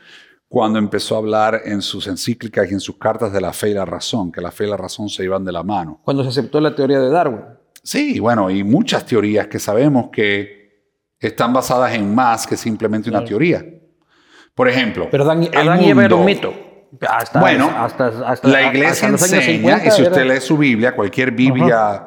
[0.48, 3.74] cuando empezó a hablar en sus encíclicas y en sus cartas de la fe y
[3.74, 6.00] la razón, que la fe y la razón se iban de la mano.
[6.04, 7.42] Cuando se aceptó la teoría de Darwin.
[7.80, 10.88] Sí, bueno, y muchas teorías que sabemos que
[11.20, 13.64] están basadas en más que simplemente una teoría.
[14.52, 16.52] Por ejemplo, Pero Adán, Adán y Eva era un mito.
[17.08, 20.94] Hasta, bueno, hasta, hasta- la iglesia enseña, 50 y si era- usted lee su Biblia,
[20.94, 22.06] cualquier Biblia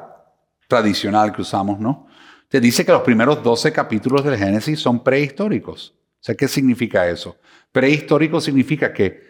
[0.68, 2.08] tradicional que usamos, ¿no?
[2.50, 5.96] Te dice que los primeros 12 capítulos del Génesis son prehistóricos.
[5.98, 7.38] O sea, ¿qué significa eso?
[7.72, 9.22] Prehistórico significa que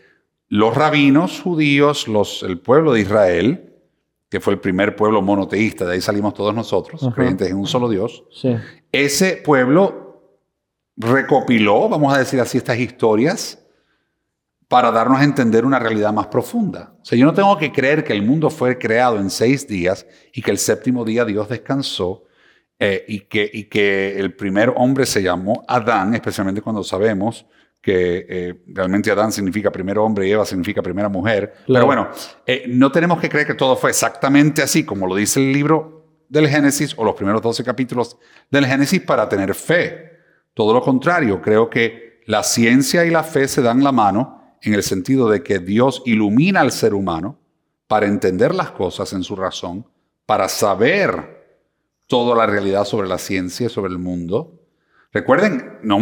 [0.50, 3.74] los rabinos judíos, los, el pueblo de Israel,
[4.30, 7.14] que fue el primer pueblo monoteísta, de ahí salimos todos nosotros, Ajá.
[7.16, 8.56] creyentes en un solo Dios, Sí.
[8.92, 10.40] ese pueblo
[10.98, 13.63] recopiló, vamos a decir así, estas historias
[14.74, 16.96] para darnos a entender una realidad más profunda.
[17.00, 20.08] O sea, yo no tengo que creer que el mundo fue creado en seis días
[20.34, 22.24] y que el séptimo día Dios descansó
[22.80, 27.46] eh, y, que, y que el primer hombre se llamó Adán, especialmente cuando sabemos
[27.84, 31.54] que eh, realmente Adán significa primer hombre y Eva significa primera mujer.
[31.54, 31.86] Pero Claro.
[31.86, 32.10] bueno,
[32.48, 36.08] eh, no tenemos que creer que todo fue exactamente así como lo dice el libro
[36.30, 38.18] del Génesis o los primeros 12 capítulos
[38.50, 40.14] del Génesis para tener fe.
[40.56, 44.74] Todo lo contrario, creo que la ciencia y la fe se dan la mano en
[44.74, 47.38] el sentido de que Dios ilumina al ser humano
[47.88, 49.86] para entender las cosas en su razón,
[50.26, 51.44] para saber
[52.08, 54.60] toda la realidad sobre la ciencia, sobre el mundo.
[55.12, 56.00] Recuerden, no,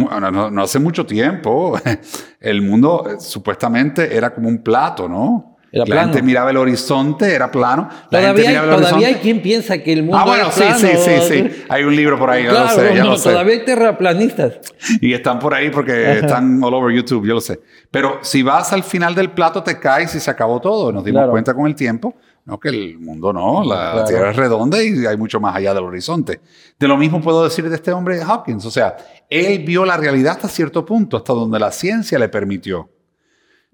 [0.50, 1.78] no- hace mucho tiempo,
[2.40, 5.51] el mundo eh, supuestamente era como un plato, ¿no?
[5.74, 6.02] Era la plano.
[6.12, 7.88] gente miraba el horizonte, era plano.
[8.10, 10.48] La gente Todavía, hay, miraba el todavía hay quien piensa que el mundo Ah, bueno,
[10.48, 10.78] es sí, plano.
[10.78, 11.64] sí, sí, sí.
[11.68, 13.30] Hay un libro por ahí, Claro, lo sé, ya no, lo sé.
[13.30, 14.60] todavía hay terraplanistas.
[15.00, 17.58] Y están por ahí porque están all over YouTube, yo lo sé.
[17.90, 20.92] Pero si vas al final del plato, te caes y se acabó todo.
[20.92, 21.32] Nos dimos Claro.
[21.32, 22.14] cuenta con el tiempo,
[22.44, 24.04] no que el mundo no, la Claro.
[24.04, 26.40] Tierra es redonda y hay mucho más allá del horizonte.
[26.78, 28.66] De lo mismo puedo decir de este hombre Hawkins.
[28.66, 28.96] O sea,
[29.30, 32.90] él vio la realidad hasta cierto punto, hasta donde la ciencia le permitió.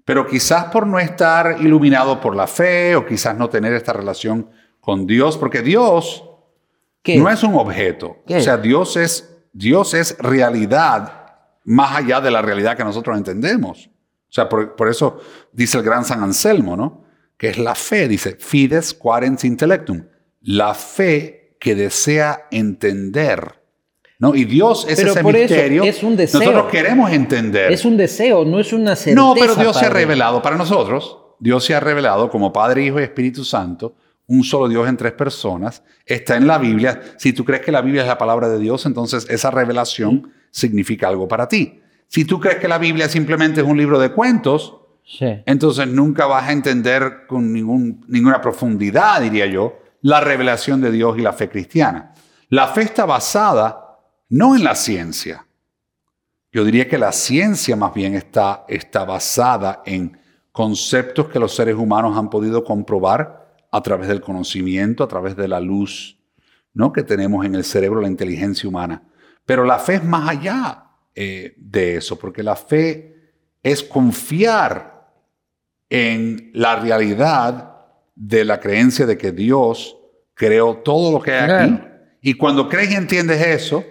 [0.09, 4.49] Pero quizás por no estar iluminado por la fe o quizás no tener esta relación
[4.81, 6.23] con Dios, porque Dios
[7.03, 7.15] ¿Qué?
[7.19, 8.17] no es un objeto.
[8.25, 8.37] ¿Qué?
[8.37, 13.91] O sea, Dios es, Dios es realidad más allá de la realidad que nosotros entendemos.
[13.91, 15.19] O sea, por, por eso
[15.51, 17.03] dice el gran San Anselmo, ¿no?
[17.37, 20.07] Que es la fe, dice, fides quarens intellectum.
[20.41, 23.58] La fe que desea entender.
[24.19, 24.35] ¿No?
[24.35, 25.83] Y Dios es Pero ese por eso, misterio.
[25.83, 26.39] es un deseo.
[26.41, 27.71] Nosotros queremos entender.
[27.71, 29.15] Es un deseo, no es una certeza.
[29.15, 31.17] No, pero Dios se ha revelado para nosotros.
[31.39, 33.95] Dios se ha revelado como Padre, Hijo y Espíritu Santo,
[34.27, 35.83] un solo Dios en tres personas.
[36.05, 36.99] Está en la Biblia.
[37.17, 41.07] Si tú crees que la Biblia es la palabra de Dios, entonces esa revelación significa
[41.07, 41.79] algo para ti.
[42.09, 45.25] Si tú crees que la Biblia simplemente es un libro de cuentos, Sí.
[45.45, 51.17] entonces nunca vas a entender con ningún- ninguna profundidad, diría yo, la revelación de Dios
[51.17, 52.13] y la fe cristiana.
[52.49, 53.88] La fe está basada
[54.29, 55.45] no en la ciencia.
[56.51, 60.17] Yo diría que la ciencia más bien está, está basada en
[60.51, 65.47] conceptos que los seres humanos han podido comprobar a través del conocimiento, a través de
[65.47, 66.17] la luz
[66.73, 66.91] ¿no?
[66.91, 69.03] que tenemos en el cerebro, la inteligencia humana.
[69.45, 75.07] Pero la fe es más allá eh, de eso, porque la fe es confiar
[75.89, 77.75] en la realidad
[78.15, 79.97] de la creencia de que Dios
[80.33, 81.83] creó todo lo que hay aquí.
[82.21, 83.83] Y cuando crees y entiendes eso,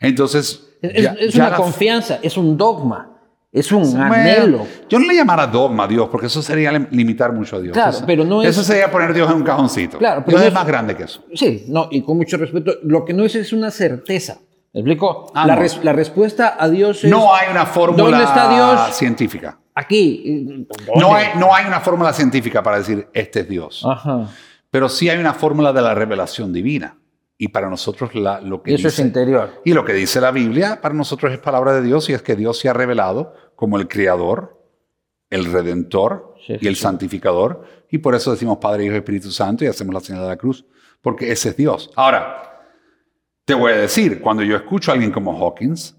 [0.00, 0.66] entonces...
[0.82, 3.18] Es, ya- es ya una la- confianza, es un dogma,
[3.52, 4.66] es un Bueno, anhelo.
[4.88, 7.74] Yo no le llamara dogma a Dios, porque eso sería lim- limitar mucho a Dios.
[7.74, 9.98] Claro, Eso- pero no es- Eso sería poner a Dios en un cajoncito.
[9.98, 11.22] Claro, pero Dios no es es- más grande que eso.
[11.34, 14.38] Sí, no, y con mucho respeto, lo que no es es una certeza.
[14.72, 15.32] ¿Me explico?
[15.34, 15.62] Ah, la, no.
[15.62, 17.10] res- la respuesta a Dios es...
[17.10, 18.96] No hay una fórmula ¿Dónde está Dios?
[18.96, 19.58] científica.
[19.74, 20.66] Aquí.
[20.96, 23.82] No hay, no hay una fórmula científica para decir este es Dios.
[23.84, 24.28] Ajá.
[24.70, 26.96] Pero sí hay una fórmula de la revelación divina.
[27.42, 29.62] Y para nosotros la- lo que Y eso es dice, interior.
[29.64, 32.36] y lo que dice la Biblia para nosotros es palabra de Dios y es que
[32.36, 34.62] Dios se ha revelado como el creador,
[35.30, 36.82] el redentor Sí, y el sí.
[36.82, 37.64] santificador.
[37.90, 40.36] Y por eso decimos Padre, Hijo y Espíritu Santo y hacemos la señal de la
[40.36, 40.66] cruz,
[41.00, 41.90] porque ese es Dios.
[41.96, 42.60] Ahora,
[43.46, 45.96] te voy a decir, cuando yo escucho a alguien como Hawkins,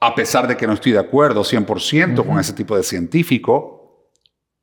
[0.00, 4.10] a pesar de que no estoy de acuerdo 100% con ese tipo de científico,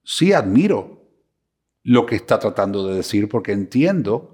[0.04, 1.04] sí admiro
[1.84, 4.31] lo que está tratando de decir porque entiendo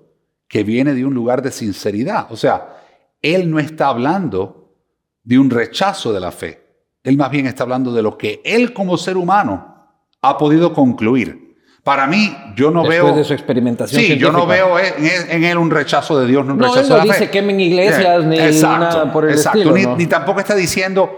[0.47, 2.27] que viene de un lugar de sinceridad.
[2.31, 2.77] O sea,
[3.21, 4.75] él no está hablando
[5.23, 6.63] de un rechazo de la fe.
[7.03, 9.75] Él más bien está hablando de lo que él como ser humano
[10.21, 11.47] ha podido concluir.
[11.83, 13.15] Para mí, yo no Después veo...
[13.15, 16.65] de su experimentación Sí, yo no veo en, él un rechazo de Dios, un No,
[16.65, 17.29] rechazo él de no la dice fe.
[17.31, 19.59] quemen iglesias, ni nada por el exacto.
[19.59, 19.95] estilo, Ni, ¿no?
[19.95, 21.09] ni tampoco está diciendo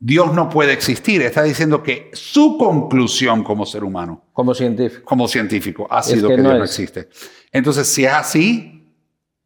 [0.00, 1.22] Dios no puede existir.
[1.22, 5.04] Está diciendo que su conclusión como ser humano, Como científico.
[5.04, 7.08] como científico, ha Es sido que que, no Dios no existe.
[7.52, 8.92] Entonces, si es así,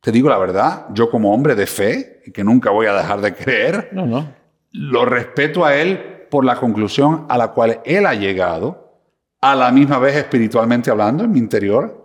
[0.00, 3.34] te digo la verdad, yo como hombre de fe, que nunca voy a dejar de
[3.34, 4.34] creer, No, no.
[4.72, 9.00] lo respeto a él por la conclusión a la cual él ha llegado,
[9.40, 12.00] a la misma vez espiritualmente hablando en mi interior.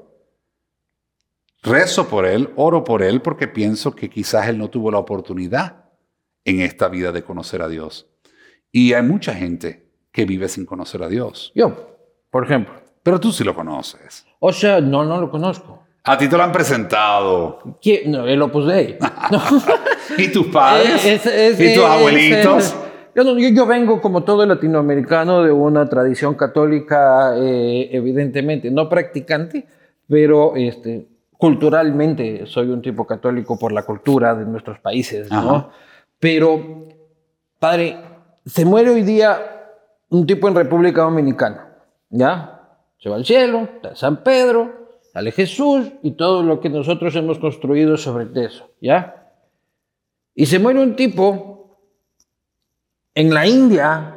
[1.63, 5.85] Rezo por él, oro por él, porque pienso que quizás él no tuvo la oportunidad
[6.45, 8.07] en esta vida de conocer a Dios.
[8.71, 11.51] Y hay mucha gente que vive sin conocer a Dios.
[11.55, 11.97] Yo,
[12.29, 12.73] por ejemplo.
[13.03, 14.25] Pero tú sí lo conoces.
[14.39, 15.83] O sea, no, no lo conozco.
[16.07, 17.59] A ti te lo han presentado.
[17.81, 18.11] ¿Quién?
[18.11, 18.97] No, el Opus Dei.
[19.31, 19.41] No.
[20.17, 21.05] ¿Y tus padres?
[21.05, 22.75] Es- es- ¿Y tus abuelitos?
[23.15, 29.67] yo, no- yo- vengo, como todo latinoamericano, de una tradición católica, eh, evidentemente, no practicante,
[30.07, 35.37] pero este, culturalmente soy un tipo católico por la cultura de nuestros países, ¿no?
[35.37, 35.69] Ajá.
[36.19, 36.87] Pero,
[37.59, 37.97] padre,
[38.45, 39.39] se muere hoy día
[40.09, 41.75] un tipo en República Dominicana,
[42.09, 42.61] ¿ya?
[42.99, 44.76] Se va al cielo, está San Pedro,
[45.17, 49.31] sale Jesús y todo lo que nosotros hemos construido sobre eso, ¿ya?
[50.35, 51.79] Y se muere un tipo
[53.15, 54.13] en la India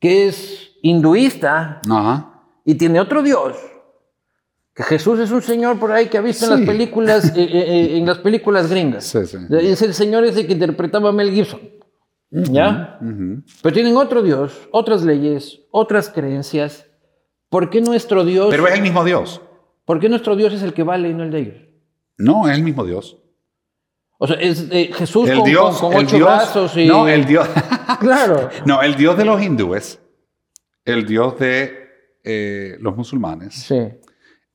[0.00, 2.32] que es hinduista Ajá.
[2.64, 3.58] y tiene otro Dios.
[4.72, 7.48] Que Jesús es un señor por ahí que ha visto en las películas, eh, eh,
[7.52, 9.04] eh, en las películas gringas.
[9.04, 9.36] Sí, sí.
[9.50, 11.60] Es el señor ese que interpretaba Mel Gibson.
[12.30, 12.98] ¿Ya?
[13.60, 16.86] Pero tienen otro Dios, otras leyes, otras creencias.
[17.50, 19.42] ¿Por qué nuestro Dios, Pero es el mismo Dios.
[19.84, 21.56] ¿Por qué nuestro Dios es el que vale y no el de ellos?
[22.18, 23.18] No, es el mismo Dios.
[24.18, 26.86] O sea, es eh, Jesús El con, Dios, con- con ocho Dios, brazos y...
[26.86, 27.48] no, el Dios,
[28.00, 28.48] Claro.
[28.64, 30.00] no, el Dios de los hindúes,
[30.84, 31.88] el Dios de
[32.22, 33.76] eh, los musulmanes, Sí,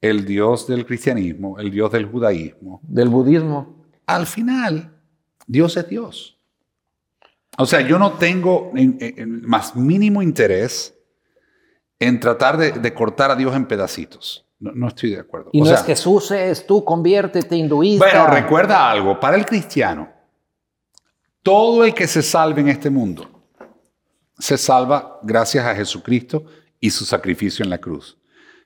[0.01, 2.79] el Dios del cristianismo, el Dios del judaísmo.
[2.83, 3.83] del budismo.
[4.07, 4.97] Al final,
[5.45, 6.37] Dios es Dios.
[7.57, 10.95] O sea, yo no tengo en- en- en más mínimo interés
[11.99, 14.45] en tratar de, de cortar a Dios en pedacitos.
[14.59, 15.49] No, no estoy de acuerdo.
[15.53, 18.05] Y O no sea, es Jesús, es tú, conviértete hinduista.
[18.05, 20.09] Bueno, recuerda algo, para el cristiano,
[21.41, 23.39] todo el que se salve en este mundo
[24.39, 26.45] se salva gracias a Jesucristo
[26.79, 28.17] y su sacrificio en la cruz.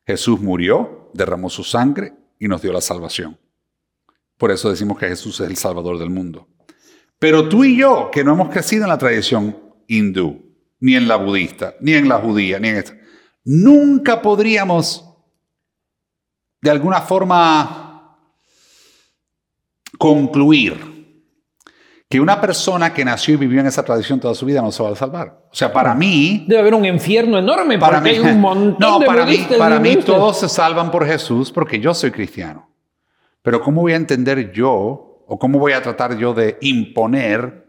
[0.06, 3.38] Jesús murió, derramó su sangre y nos dio la salvación.
[4.38, 6.48] Por eso decimos que Jesús es el Salvador del mundo.
[7.18, 11.16] Pero tú y yo, que no hemos crecido en la tradición hindú, ni en la
[11.16, 12.98] budista, ni en la judía, ni en esta,
[13.46, 15.13] nunca podríamos
[16.64, 18.18] de alguna forma
[19.98, 20.94] concluir
[22.10, 24.82] que una persona que nació y vivió en esa tradición toda su vida no se
[24.82, 25.42] va a salvar.
[25.52, 28.78] O sea, para mí, Debe haber un infierno enorme para porque mí, hay un montón
[28.80, 32.12] no, de para mí, budistas para mí todos se salvan por Jesús porque yo soy
[32.12, 32.70] cristiano.
[33.42, 37.68] Pero ¿cómo voy a entender yo o cómo voy a tratar yo de imponer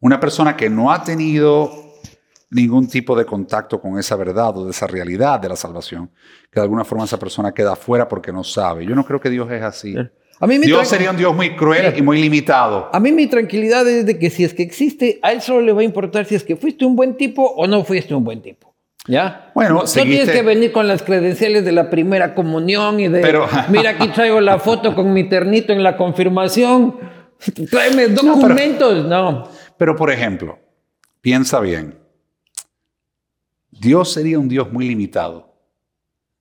[0.00, 1.85] una persona que no ha tenido
[2.50, 6.10] ningún tipo de contacto con esa verdad o de esa realidad de la salvación,
[6.50, 8.84] que de alguna forma esa persona queda fuera porque no sabe?
[8.86, 9.94] Yo no creo que Dios es así.
[10.38, 12.90] A mí, Dios sería un Dios muy cruel y muy limitado.
[12.92, 15.72] a mí mi tranquilidad es de que si es que existe, a él solo le
[15.72, 18.42] va a importar si es que fuiste un buen tipo o no fuiste un buen
[18.42, 18.74] tipo.
[19.08, 19.50] ¿Ya?
[19.54, 23.20] Bueno, no seguiste- tienes que venir con las credenciales de la primera comunión y de,
[23.20, 26.96] Pero- mira, aquí traigo la foto con mi ternito en la confirmación.
[27.70, 29.06] Tráeme documentos.
[29.06, 29.48] No.
[29.78, 30.58] Pero, por ejemplo,
[31.20, 31.98] piensa bien.
[33.80, 35.54] Dios sería un Dios muy limitado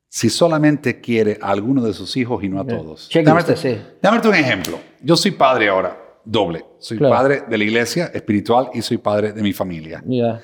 [0.10, 3.10] si solamente quiere a alguno de sus hijos y no a todos.
[3.14, 3.78] Dame, usted, sí.
[4.02, 4.80] dame un ejemplo.
[5.02, 6.66] Yo soy padre ahora, doble.
[6.80, 7.14] Soy Claro.
[7.14, 10.02] padre de la iglesia espiritual y soy padre de mi familia.
[10.06, 10.40] Ya.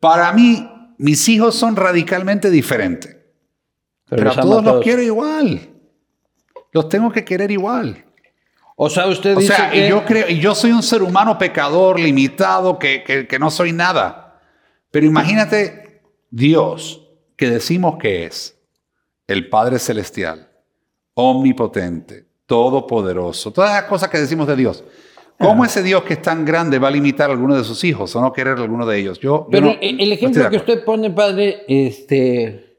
[0.00, 0.66] Para mí,
[0.98, 3.14] mis hijos son radicalmente diferentes.
[4.08, 4.84] Pero, los a ama todos los todos.
[4.84, 5.60] quiero igual.
[6.72, 8.04] Los tengo que querer igual.
[8.76, 9.86] O sea, usted O dice sea, que...
[9.86, 13.50] y yo creo, y yo soy un ser humano pecador, limitado, que, que- que no
[13.50, 14.40] soy nada.
[14.90, 15.81] Pero imagínate
[16.36, 17.06] Dios,
[17.36, 18.58] que decimos que es
[19.26, 20.48] el Padre Celestial,
[21.12, 24.82] omnipotente, todopoderoso, todas las cosas que decimos de Dios.
[25.38, 28.14] ¿Cómo ese Dios que es tan grande va a limitar a alguno de sus hijos
[28.16, 29.18] o no querer a alguno de ellos?
[29.20, 32.76] Yo, yo Pero no- el, no ejemplo que usted pone, padre, este,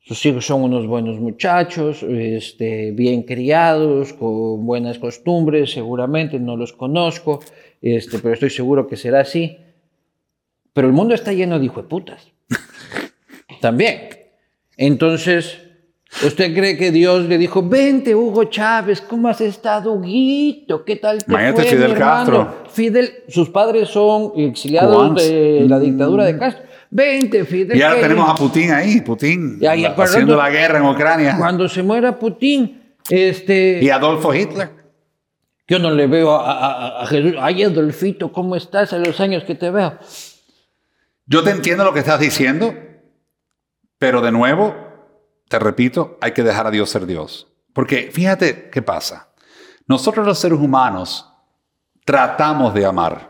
[0.00, 6.72] sus hijos son unos buenos muchachos, este, bien criados, con buenas costumbres, seguramente, no los
[6.74, 7.40] conozco,
[7.80, 9.56] este, pero estoy seguro que será así.
[10.74, 12.32] Pero el mundo está lleno de hijueputas.
[13.60, 14.08] También.
[14.76, 15.58] Entonces,
[16.24, 20.84] ¿usted cree que Dios le dijo, vente, Hugo Chávez, ¿cómo has estado, Huguito?
[20.84, 22.54] ¿Qué tal te Imagínate fue, Fidel mi hermano?" Castro.
[22.72, 26.64] Fidel, sus padres son exiliados de la dictadura de Castro.
[26.92, 27.78] Vente, Fidel.
[27.78, 29.60] Y ahora tenemos a Putin ahí, Putin,
[29.96, 31.36] haciendo la guerra en Ucrania.
[31.38, 34.70] Cuando se muera Putin, este, Y Adolfo Hitler.
[35.68, 36.50] yo no le veo a,
[36.98, 37.34] a- a Jesús.
[37.38, 39.98] Ay, Adolfito, ¿cómo estás a los años que te veo?
[41.26, 42.74] Yo te entiendo lo que estás diciendo,
[44.00, 44.74] pero de nuevo,
[45.46, 47.52] te repito, hay que dejar a Dios ser Dios.
[47.74, 49.28] Porque fíjate qué pasa.
[49.86, 51.30] Nosotros los seres humanos
[52.06, 53.28] tratamos de amar.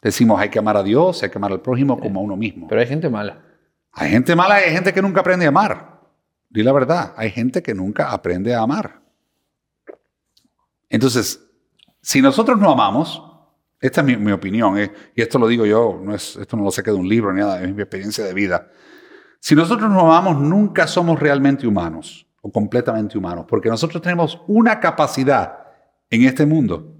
[0.00, 2.66] Decimos, hay que amar a Dios, hay que amar al prójimo como a uno mismo.
[2.66, 3.42] Pero hay gente mala.
[3.92, 6.00] Hay gente mala hay gente que nunca aprende a amar.
[6.48, 9.02] Di la verdad, hay gente que nunca aprende a amar.
[10.88, 11.46] Entonces,
[12.00, 13.22] si nosotros no amamos,
[13.80, 16.70] Esta es mi, opinión, eh, y esto lo digo yo, no es, esto no lo
[16.70, 18.68] saqué de un libro ni nada, es mi experiencia de vida.
[19.40, 24.80] Si nosotros nos amamos, nunca somos realmente humanos o completamente humanos, porque nosotros tenemos una
[24.80, 25.58] capacidad
[26.10, 26.96] en este mundo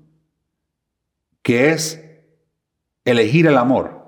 [1.43, 2.01] que es
[3.05, 3.99] elegir el amor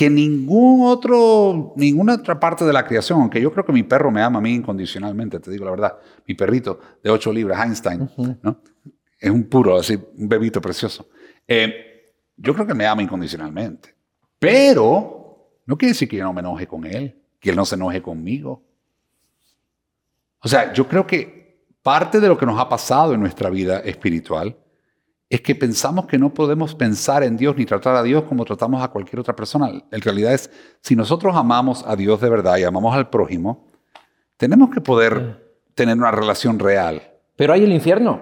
[0.00, 4.10] que ningún otro, ninguna otra parte de la creación, aunque yo creo que mi perro
[4.10, 8.08] me ama a mí incondicionalmente, te digo la verdad, mi perrito de 8 libras, Einstein,
[8.42, 8.62] ¿no?
[9.18, 11.10] es un puro, así, un bebito precioso.
[11.52, 13.92] Eh, yo creo que me ama incondicionalmente,
[14.38, 17.74] pero no quiere decir que yo no me enoje con él, que él no se
[17.74, 18.62] enoje conmigo.
[20.38, 23.80] O sea, yo creo que parte de lo que nos ha pasado en nuestra vida
[23.80, 24.56] espiritual
[25.28, 28.80] es que pensamos que no podemos pensar en Dios ni tratar a Dios como tratamos
[28.80, 29.72] a cualquier otra persona.
[29.90, 33.66] En realidad es, si nosotros amamos a Dios de verdad y amamos al prójimo,
[34.36, 37.02] tenemos que poder tener una relación real.
[37.34, 38.20] Pero hay el infierno.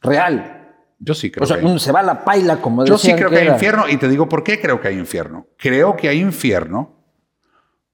[0.00, 0.57] Real.
[0.98, 1.44] Yo sí creo.
[1.44, 3.88] O sea, que se va a la paila, como Yo sí creo que, hay infierno
[3.88, 5.46] y te digo por qué creo que hay infierno.
[5.56, 6.96] Creo que hay infierno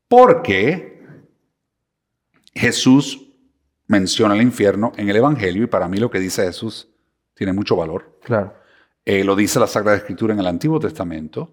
[0.09, 1.03] porque
[2.55, 3.21] Jesús
[3.87, 6.89] menciona el infierno en el Evangelio y para mí lo que dice Jesús
[7.35, 8.19] tiene mucho valor.
[8.23, 8.55] Claro.
[9.05, 11.53] Eh, lo dice la Sagrada Escritura en el Antiguo Testamento.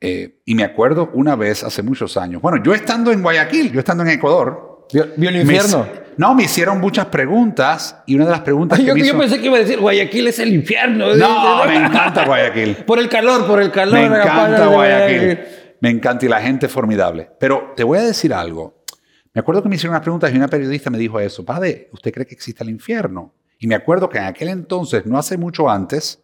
[0.00, 3.80] Eh, y me acuerdo una vez hace muchos años, bueno, yo estando en Guayaquil, yo
[3.80, 4.69] estando en Ecuador.
[4.92, 5.86] ¿Vio, el infierno?
[6.16, 9.38] no, me hicieron muchas preguntas y una de las preguntas que yo, me yo pensé
[9.38, 11.14] que iba a decir Guayaquil es el infierno.
[11.14, 12.76] No, me encanta Guayaquil.
[12.86, 13.98] por el calor, por el calor.
[13.98, 15.38] Me encanta Guayaquil.
[15.80, 17.30] Me encanta y la gente formidable.
[17.38, 18.84] Pero te voy a decir algo.
[19.32, 21.44] Me acuerdo que me hicieron unas preguntas y una periodista me dijo eso.
[21.44, 23.34] Padre, ¿usted cree que existe el infierno?
[23.58, 26.22] Y me acuerdo que en aquel entonces, no hace mucho antes,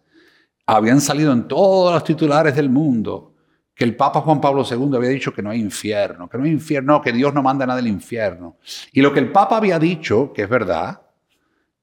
[0.66, 3.35] habían salido en todos los titulares del mundo
[3.76, 6.50] que el Papa Juan Pablo II había dicho que no hay infierno, que no hay
[6.50, 8.56] infierno, que Dios no manda nada del infierno.
[8.92, 11.02] Y lo que el Papa había dicho, que es verdad,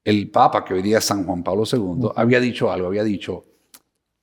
[0.04, 3.46] el Papa, que hoy día es San Juan Pablo II, había dicho algo, había dicho,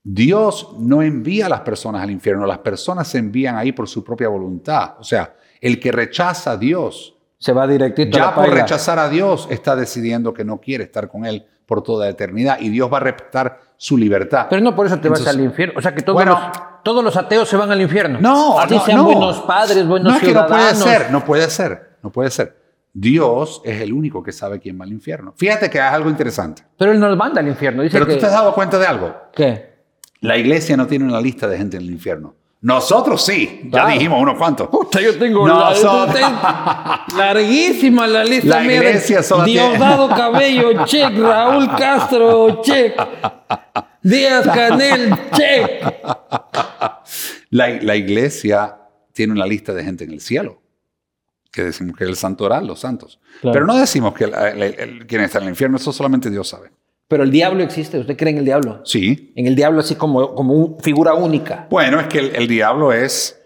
[0.03, 4.03] Dios no envía a las personas al infierno, las personas se envían ahí por su
[4.03, 4.95] propia voluntad.
[4.99, 9.47] O sea, el que rechaza a Dios se va directito ya por rechazar a Dios
[9.49, 13.01] está decidiendo que no quiere estar con Él por toda eternidad y Dios va a
[13.01, 14.47] respetar su libertad.
[14.51, 15.73] Pero no por eso te vas al infierno.
[15.79, 16.39] O sea que todos, los,
[16.85, 18.19] todos los ateos se van al infierno.
[18.21, 21.49] No, Así no, sean buenos padres, buenos no es Que no puede ser, no puede
[21.49, 22.61] ser, no puede ser.
[22.93, 25.33] Dios es el único que sabe quién va al infierno.
[25.35, 26.63] Fíjate que es algo interesante.
[26.77, 27.83] Pero Él nos manda al infierno.
[27.91, 29.17] Pero tú te has dado cuenta de algo.
[29.33, 29.71] ¿Qué?
[30.21, 32.35] La iglesia no tiene una lista de gente en el infierno.
[32.63, 34.69] Nosotros sí, ya dijimos unos cuantos.
[34.69, 35.49] Puta, yo tengo
[37.17, 38.63] larguísima la lista.
[38.63, 41.17] La iglesia solo Diosdado Cabello, check.
[41.19, 42.95] Raúl Castro, check.
[44.03, 45.85] Díaz Canel, check.
[47.49, 48.77] La, iglesia
[49.13, 50.61] tiene una lista de gente en el cielo,
[51.51, 53.21] que decimos que es el santo oral, los santos.
[53.41, 54.27] Pero no decimos que
[55.09, 56.71] quien está en el infierno, eso solamente Dios sabe.
[57.11, 58.83] Pero el diablo existe, ¿usted cree en el diablo?
[58.85, 59.33] Sí.
[59.35, 61.67] En el diablo así como, como figura única.
[61.69, 63.37] Bueno, es que el, diablo es,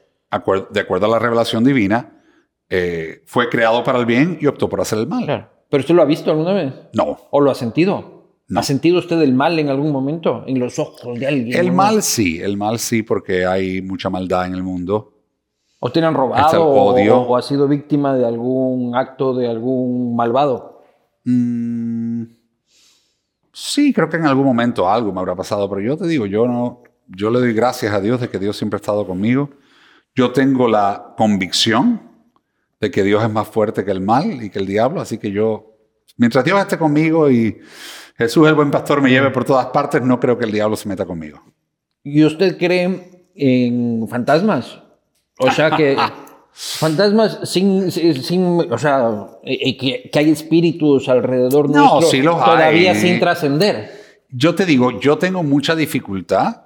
[0.71, 2.23] de acuerdo a la revelación divina,
[2.69, 5.25] eh, fue creado para el bien y optó por hacer el mal.
[5.25, 5.49] Claro.
[5.71, 6.75] ¿Pero usted lo ha visto alguna vez?
[6.93, 7.17] No.
[7.31, 8.35] ¿O lo ha sentido?
[8.55, 10.45] ¿Ha sentido usted el mal en algún momento?
[10.47, 11.59] En los ojos de alguien.
[11.59, 15.15] El mal sí, el mal sí, porque hay mucha maldad en el mundo.
[15.81, 20.83] ¿O tienen robado o, o, ha sido víctima de algún acto de algún malvado?
[21.25, 22.44] Mmm...
[23.55, 26.49] Sí, creo que en algún momento algo me habrá pasado, pero yo te digo, yo
[26.49, 29.51] no, yo le doy gracias a Dios de que Dios siempre ha estado conmigo.
[30.13, 32.03] Yo tengo la convicción
[32.81, 35.31] de que Dios es más fuerte que el mal y que el diablo, así que
[35.31, 35.77] yo,
[36.17, 37.61] mientras Dios esté conmigo y
[38.19, 40.89] Jesús el buen pastor me lleve por todas partes, no creo que el diablo se
[40.89, 41.41] meta conmigo.
[42.03, 44.81] ¿Y usted cree en fantasmas?
[45.39, 45.97] O sea que
[46.57, 49.77] Fantasmas sin, sin, o sea, eh, eh,
[50.11, 54.21] que, hay espíritus alrededor no, nuestro sí los todavía sin trascender.
[54.31, 56.63] Yo te digo, yo tengo mucha dificultad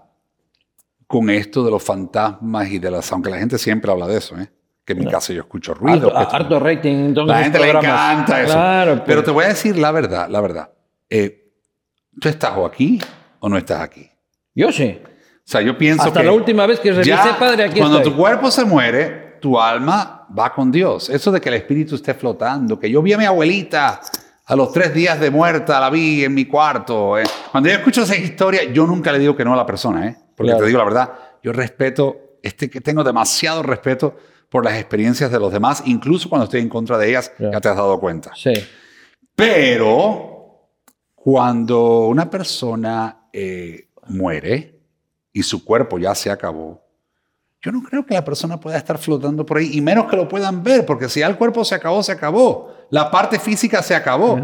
[1.07, 4.39] con esto de los fantasmas y de las, aunque la gente siempre habla de eso,
[4.39, 4.51] ¿eh?
[4.85, 6.15] que en mi caso yo escucho ruido.
[6.17, 7.15] Harto, rating.
[7.15, 8.53] La gente le encanta eso.
[8.53, 10.71] Claro, Pero te voy a decir la verdad, la verdad.
[11.09, 11.51] Eh,
[12.21, 12.99] ¿Tú estás o aquí
[13.41, 14.09] o no estás aquí?
[14.55, 14.99] Yo sí.
[15.05, 16.27] O sea, yo pienso Hasta que...
[16.27, 20.53] la última vez que revisé, padre, aquí Cuando tu cuerpo se muere, tu alma va
[20.53, 21.11] con Dios.
[21.11, 24.01] Eso de que el espíritu esté flotando, que yo vi a mi abuelita
[24.47, 27.19] a los tres días de muerta, la vi en mi cuarto.
[27.19, 27.25] Eh.
[27.51, 30.17] Cuando yo escucho esa historia, yo nunca le digo que no a la persona, ¿eh?
[30.35, 31.13] porque te digo la verdad,
[31.43, 34.17] yo respeto, este, que tengo demasiado respeto
[34.49, 37.69] por las experiencias de los demás, incluso cuando estoy en contra de ellas, ya te
[37.69, 38.33] has dado cuenta.
[38.35, 38.53] Sí.
[39.35, 40.73] Pero
[41.15, 44.81] cuando una persona eh, muere
[45.33, 46.88] y su cuerpo ya se acabó,
[47.61, 50.29] yo no creo que la persona pueda estar flotando por ahí, y menos que lo
[50.29, 52.73] puedan ver, porque si ya el cuerpo se acabó, se acabó.
[52.91, 54.39] La parte física se acabó.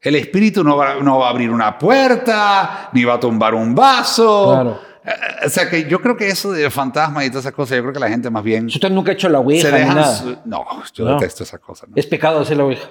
[0.00, 3.74] El espíritu no va, no va a abrir una puerta, ni va a tumbar un
[3.74, 4.52] vaso.
[4.52, 4.78] Claro.
[5.04, 7.82] Eh, O sea que yo creo que eso de fantasmas y todas esas cosas, yo
[7.82, 9.96] creo que la gente más bien Usted nunca ha hecho la ouija se ni dejan...
[9.96, 10.14] nada.
[10.16, 11.14] su- No, yo No.
[11.14, 11.88] detesto esas cosas.
[11.88, 11.96] ¿no?
[11.96, 12.88] Es pecado hacer la ouija.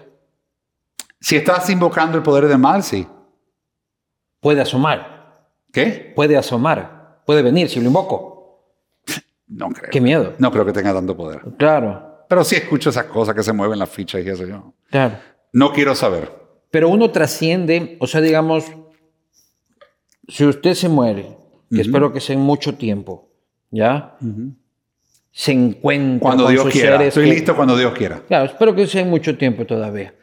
[1.20, 3.08] Si estás invocando el poder del mal, sí.
[4.42, 5.46] Puede asomar.
[5.72, 6.12] ¿Qué?
[6.16, 7.22] Puede asomar.
[7.26, 8.37] Puede venir si lo invoco.
[9.48, 9.90] No creo.
[9.92, 10.34] Qué miedo.
[10.40, 11.42] No creo que tenga tanto poder.
[11.58, 14.74] Claro, Pero sí escucho esas cosas que se mueven las fichas y eso yo.
[14.90, 15.16] claro.
[15.54, 16.30] No quiero saber.
[16.70, 18.66] Pero uno trasciende, o sea, digamos,
[20.28, 21.38] si usted se muere,
[21.74, 23.30] que espero que sea en mucho tiempo,
[23.72, 24.18] ¿ya?
[25.32, 26.92] Se encuentra Cuando con Dios sus quiera.
[26.98, 28.22] seres Estoy que- listo cuando Dios quiera.
[28.28, 30.14] Claro, espero que sea en mucho tiempo todavía.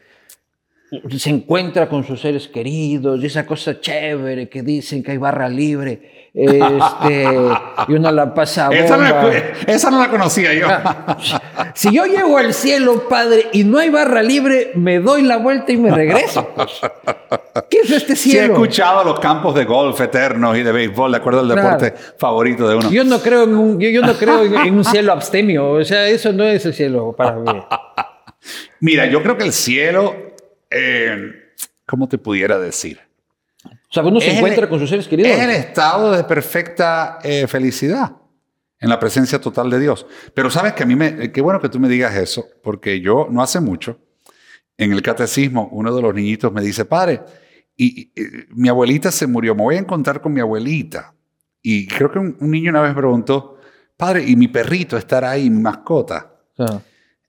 [1.17, 5.49] Se encuentra con sus seres queridos y esa cosa chévere que dicen que hay barra
[5.49, 6.24] libre.
[6.37, 7.25] Este,
[7.87, 9.33] y uno la pasa Esa no, la,
[9.69, 10.67] esa no la conocía yo.
[11.75, 15.71] Si yo llego al cielo, Padre, y no hay barra libre, me doy la vuelta
[15.73, 16.49] y me regreso.
[16.55, 16.81] pues.
[17.71, 18.55] ¿Qué es este Sí he cielo?
[18.55, 21.63] escuchado los campos de golf eternos y de béisbol, de acuerdo al Claro.
[21.79, 22.91] deporte favorito de uno.
[22.91, 25.71] Yo no creo en un, yo, yo no creo en, en un cielo abstemio.
[25.71, 27.53] O sea, eso no es el cielo para mí.
[28.81, 30.15] Mira, yo creo que el cielo,
[30.71, 31.17] eh,
[31.87, 33.01] ¿cómo te pudiera decir?
[33.95, 35.31] O sea, uno se encuentra el- con sus seres queridos.
[35.31, 38.17] Es el estado de perfecta eh, felicidad
[38.81, 40.05] en la presencia total de Dios.
[40.35, 43.01] Pero sabes que a mí me, eh, qué bueno que tú me digas eso, porque
[43.01, 44.01] yo no hace mucho,
[44.77, 47.23] en el catecismo, uno de los niñitos me dice, padre,
[47.77, 51.15] y, y, eh, mi abuelita se murió, me voy a encontrar con mi abuelita.
[51.63, 53.59] Y creo que un, un niño una vez preguntó,
[53.97, 56.33] padre, ¿y mi perrito estará ahí, mi mascota?
[56.59, 56.81] O sea,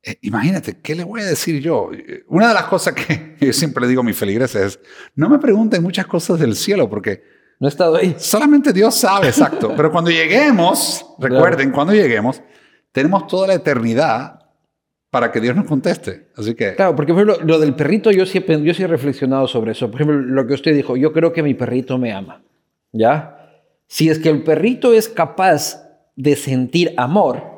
[0.05, 1.89] Eh, imagínate, ¿qué le voy a decir yo?
[1.93, 4.79] Eh, Una de las cosas que yo siempre le digo a mis feligreses es,
[5.15, 7.23] no me pregunten muchas cosas del cielo, porque
[7.59, 8.15] no he estado ahí.
[8.19, 9.73] solamente Dios sabe, exacto.
[9.77, 12.41] Pero cuando lleguemos, recuerden, cuando lleguemos,
[12.91, 14.39] tenemos toda la eternidad
[15.09, 16.27] para que Dios nos conteste.
[16.35, 19.47] Así que, Claro, porque por ejemplo, lo del perrito, yo sí, yo sí he reflexionado
[19.47, 19.89] sobre eso.
[19.89, 22.43] Por ejemplo, lo que usted dijo, yo creo que mi perrito me ama.
[22.91, 23.31] ¿Ya?
[23.87, 25.81] Si es que el perrito es capaz
[26.15, 27.54] de sentir amor,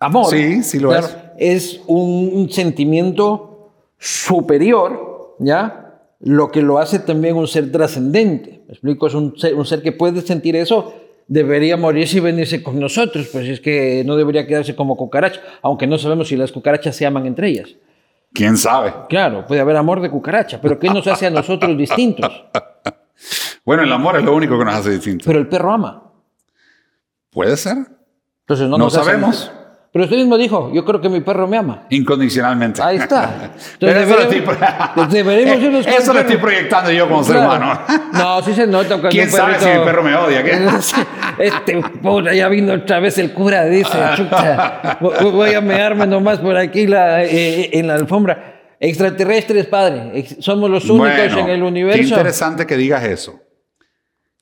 [0.00, 1.16] amor, Sí, sí lo es.
[1.38, 5.82] es un, un sentimiento superior, ¿ya?
[6.20, 8.62] Lo que lo hace también un ser trascendente.
[8.66, 9.06] ¿Me explico?
[9.06, 10.94] Es un ser, un ser que puede sentir eso,
[11.28, 15.86] debería morirse y venirse con nosotros, pues es que no debería quedarse como cucaracha, aunque
[15.86, 17.70] no sabemos si las cucarachas se aman entre ellas.
[18.32, 18.92] ¿quién sabe?
[19.08, 22.44] Claro, puede haber amor de cucaracha, pero ¿qué nos hace a nosotros distintos?
[23.64, 25.26] Bueno, el amor es lo único que nos hace distintos.
[25.26, 26.12] Pero el perro ama.
[27.30, 27.78] Puede ser,
[28.42, 29.50] Entonces no, No nos hace- sabemos.
[29.96, 31.86] Pero usted mismo dijo, yo creo que mi perro me ama.
[31.88, 32.82] incondicionalmente.
[32.82, 33.50] Ahí está.
[33.80, 34.44] Pero eso lo estoy,
[35.96, 37.80] eso lo estoy proyectando yo como ser humano.
[38.12, 40.44] No, sí se nota cuando ¿Quién un sabe si mi perro me odia?
[40.44, 40.68] ¿Qué?
[41.38, 43.96] Este pobre, ya vino otra vez el cura, dice,
[45.00, 48.74] voy a mearme nomás por aquí la, eh, en la alfombra.
[48.78, 52.02] Extraterrestres, padre, somos los únicos Bueno, en el Qué universo.
[52.02, 53.40] interesante que digas eso.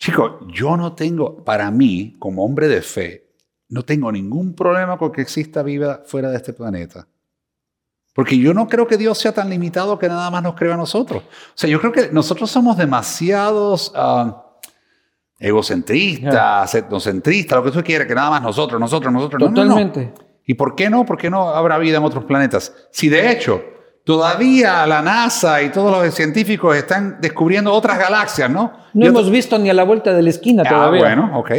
[0.01, 3.24] Chico, yo no tengo, para mí, como hombre de fe,
[3.69, 7.07] no tengo ningún problema con que exista vida fuera de este planeta.
[8.15, 10.77] Porque yo no creo que Dios sea tan limitado que nada más nos cree a
[10.77, 11.23] nosotros.
[11.25, 14.45] O sea, yo creo que nosotros somos demasiados ah,
[15.39, 19.41] egocentristas, etnocentristas, lo que tú quieras, que nada más nosotros, nosotros, nosotros.
[19.41, 19.69] No, no, no.
[19.75, 20.15] Totalmente.
[20.47, 21.05] ¿Y por qué no?
[21.05, 22.73] ¿Por qué no habrá vida en otros planetas?
[22.93, 23.63] Si de hecho
[24.05, 28.73] todavía la NASA y todos los científicos están descubriendo otras galaxias, ¿no?
[28.93, 31.01] No Y hemos visto ni a la vuelta de la esquina Ah, todavía.
[31.01, 31.51] bueno, ok.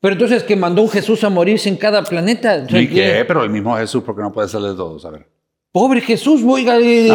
[0.00, 2.64] Pero entonces que mandó un Jesús a morirse en cada planeta.
[2.68, 3.24] ¿Y qué?
[3.28, 5.28] Pero el mismo Jesús, porque no puede ser de todos, a ver.
[5.72, 6.74] Pobre Jesús, oiga,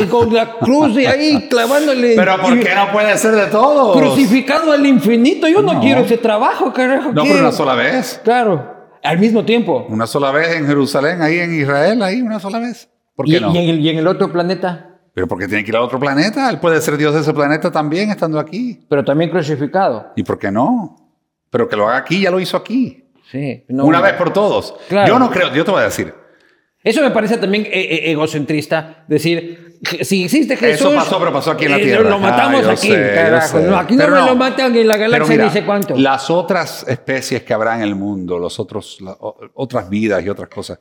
[0.09, 2.13] con la cruz de ahí clavándole.
[2.15, 3.97] Pero ¿por y- qué no puede ser de todos?
[3.97, 5.47] Crucificado al infinito.
[5.47, 5.81] Yo no, No.
[5.81, 7.11] quiero ese trabajo, carajo.
[7.11, 7.29] No, ¿qué?
[7.31, 8.21] pero una sola vez.
[8.23, 8.73] Claro,
[9.03, 9.85] al mismo tiempo.
[9.89, 12.89] Una sola vez en Jerusalén, ahí en Israel, ahí una sola vez.
[13.15, 13.53] ¿Por Y, qué no?
[13.53, 15.99] y en el, y en el otro planeta, Pero porque tiene que ir a otro
[15.99, 16.49] planeta.
[16.49, 18.85] Él puede ser Dios de ese planeta también estando aquí.
[18.89, 20.11] pero también crucificado.
[20.15, 21.04] ¿Y por qué no?
[21.49, 23.05] Pero que lo haga aquí, ya lo hizo aquí.
[23.31, 23.63] Sí.
[23.69, 24.75] no- Una vez por todos.
[24.87, 25.07] Claro.
[25.07, 26.13] Yo no creo, yo te voy a decir.
[26.83, 29.03] Eso me parece también eh, eh, egocentrista.
[29.07, 30.87] Decir, si existe Jesús.
[30.87, 32.09] Eso pasó, pero pasó aquí en la eh, Tierra.
[32.09, 33.59] Lo matamos Ah, aquí, sé, carajo.
[33.59, 35.95] No, aquí no me lo matan en la galaxia mira, sé cuánto.
[35.97, 39.17] Las otras especies que habrá en el mundo, los otros, la-
[39.55, 40.77] otras vidas y otras cosas,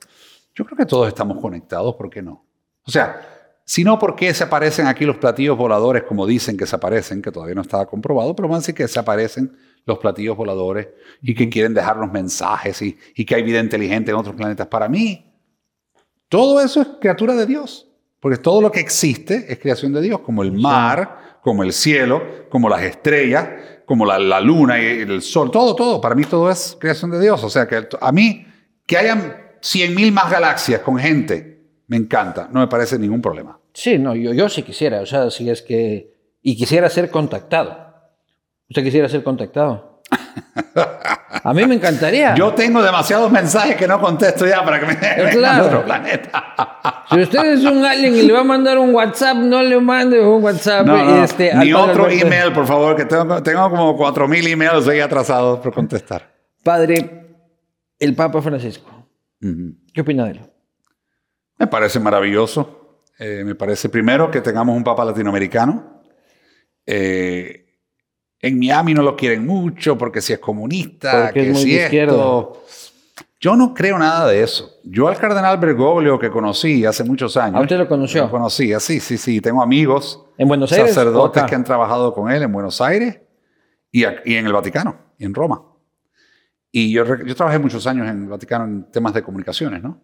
[0.55, 2.45] yo creo que todos estamos conectados, ¿por qué no?
[2.87, 3.21] O sea,
[3.65, 7.23] si no, ¿por qué se aparecen aquí los platillos voladores como dicen que se aparecen,
[7.23, 9.57] que todavía no estaba comprobado, pero van a decir que se aparecen
[9.87, 10.89] los platillos voladores
[11.23, 14.67] y que quieren dejarnos mensajes y, y que hay vida inteligente en otros planetas?
[14.67, 15.33] Para mí,
[16.29, 17.89] todo eso es criatura de Dios,
[18.21, 22.23] porque todo lo que existe es creación de Dios, como el mar, como el cielo,
[22.49, 23.49] como las estrellas,
[23.85, 26.01] como la, la luna y el sol, todo, todo.
[26.01, 27.45] Para mí todo es creación de Dios.
[27.45, 28.47] O sea que a mí
[28.87, 33.59] que hayan 100.000 más galaxias con gente, me encanta, no me parece ningún problema.
[33.73, 36.15] Sí, no, yo, yo sí quisiera, o sea, si es que...
[36.43, 37.84] Y quisiera ser contactado.
[38.69, 40.03] ¿Usted quisiera ser contactado?
[41.45, 42.35] A mí me encantaría.
[42.35, 45.65] Yo tengo demasiados mensajes que no contesto ya para que me claro.
[45.65, 47.05] a otro planeta.
[47.11, 50.21] Si usted es un alien y le va a mandar un WhatsApp, no le mande
[50.21, 50.87] un WhatsApp.
[51.23, 55.75] Este, Ni otro email, por favor, que tengo, tengo como 4.000 emails ahí atrasados por
[55.75, 56.33] contestar.
[56.63, 57.27] Padre,
[57.99, 58.91] el Papa Francisco.
[59.93, 60.41] ¿Qué opina de él?
[61.59, 63.03] Me parece maravilloso.
[63.19, 66.03] Eh, me parece primero que tengamos un Papa latinoamericano.
[66.87, 67.64] Eh,
[68.45, 72.63] en Miami no lo quieren mucho porque si es comunista, que si esto.
[73.41, 74.71] Yo no creo nada de eso.
[74.85, 77.57] Yo al cardenal Bergoglio que conocí hace muchos años.
[77.57, 78.25] ¿A usted lo conoció?
[78.25, 79.41] Lo conocía, sí, sí, sí.
[79.41, 80.27] Tengo amigos.
[80.37, 80.93] ¿En Buenos Aires?
[80.93, 83.19] Sacerdotes que han trabajado con él en Buenos Aires
[83.91, 85.63] y, en el Vaticano, y en Roma.
[86.71, 90.03] Y yo, yo trabajé muchos años en el Vaticano en temas de comunicaciones, ¿no?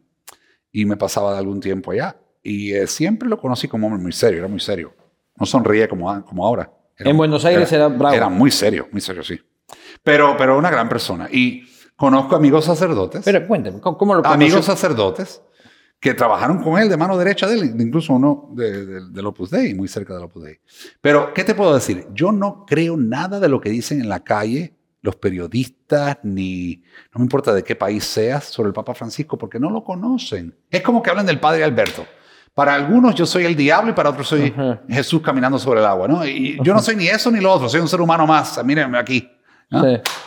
[0.72, 2.16] Y me pasaba de algún tiempo allá.
[2.42, 4.94] Y eh, siempre lo conocí como hombre muy serio, era muy serio.
[5.36, 6.70] No sonreía como, como ahora
[7.00, 8.14] en Buenos Aires era, bravo.
[8.14, 9.40] Era muy serio, muy serio, sí.
[10.02, 11.28] Pero, pero una gran persona.
[11.30, 11.64] Y
[11.96, 13.22] conozco amigos sacerdotes.
[13.24, 14.30] Pero cuénteme, ¿cómo lo conoció?
[14.30, 15.42] Amigos sacerdotes
[16.00, 19.74] que trabajaron con él de mano derecha de él, incluso uno de, de, Opus Dei,
[19.74, 20.58] muy cerca del Opus Dei.
[21.02, 22.06] Pero, ¿qué te puedo decir?
[22.14, 26.82] Yo no creo nada de lo que dicen en la calle los periodistas, ni
[27.12, 30.54] no me importa de qué país seas, sobre el Papa Francisco, porque no lo conocen.
[30.70, 32.06] Es como que hablan del Padre Alberto.
[32.54, 34.52] Para algunos yo soy el diablo y para otros soy
[34.88, 36.26] Jesús caminando sobre el agua, ¿no?
[36.26, 38.98] Y yo no soy ni eso ni lo otro, soy un ser humano más, mírenme
[38.98, 39.30] aquí.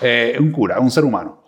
[0.02, 1.44] Eh, un cura, un ser humano.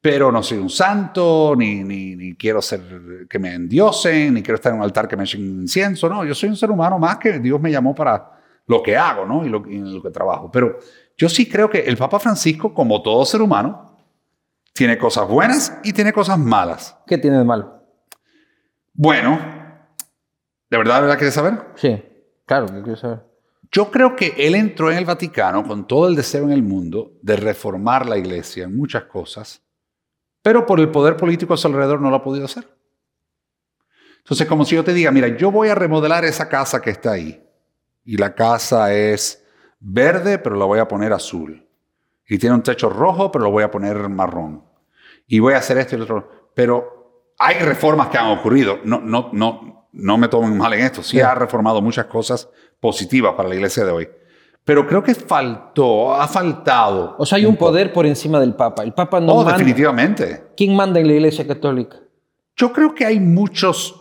[0.00, 2.80] Pero no soy un santo, ni, ni, quiero ser
[3.28, 6.34] que me endiosen, ni quiero estar en un altar que me echen incienso, no, yo
[6.34, 8.30] soy un ser humano más que Dios me llamó para
[8.66, 9.44] lo que hago, ¿no?
[9.44, 10.50] Y lo, y lo que trabajo.
[10.50, 10.78] Pero
[11.18, 13.98] yo sí creo que el Papa Francisco, como todo ser humano,
[14.72, 16.96] tiene cosas buenas y tiene cosas malas.
[17.06, 17.82] ¿Qué tiene de malo?
[18.94, 19.59] Bueno,
[20.70, 21.54] ¿De verdad, verdad quieres saber?
[21.74, 22.00] Sí,
[22.46, 23.20] claro que quiero saber.
[23.72, 27.12] Yo creo que él entró en el Vaticano con todo el deseo en el mundo
[27.22, 29.62] de reformar la iglesia en muchas cosas,
[30.42, 32.68] pero por el poder político a su alrededor no lo ha podido hacer.
[34.18, 37.12] Entonces, como si yo te diga, mira, yo voy a remodelar esa casa que está
[37.12, 37.44] ahí,
[38.04, 39.44] y la casa es
[39.78, 41.66] verde, pero la voy a poner azul,
[42.28, 44.64] y tiene un techo rojo, pero lo voy a poner marrón,
[45.26, 49.00] y voy a hacer esto y lo otro, pero hay reformas que han ocurrido, no,
[49.00, 52.48] no, no, no me tomen mal en esto, sí, ha reformado muchas cosas
[52.80, 54.08] positivas para la iglesia de hoy.
[54.64, 57.16] Pero creo que faltó, ha faltado.
[57.18, 58.82] O sea, hay un, poder por encima del Papa.
[58.82, 60.44] El Papa no oh, definitivamente.
[60.56, 61.96] ¿Quién manda en la iglesia católica?
[62.56, 64.00] Yo creo que hay muchos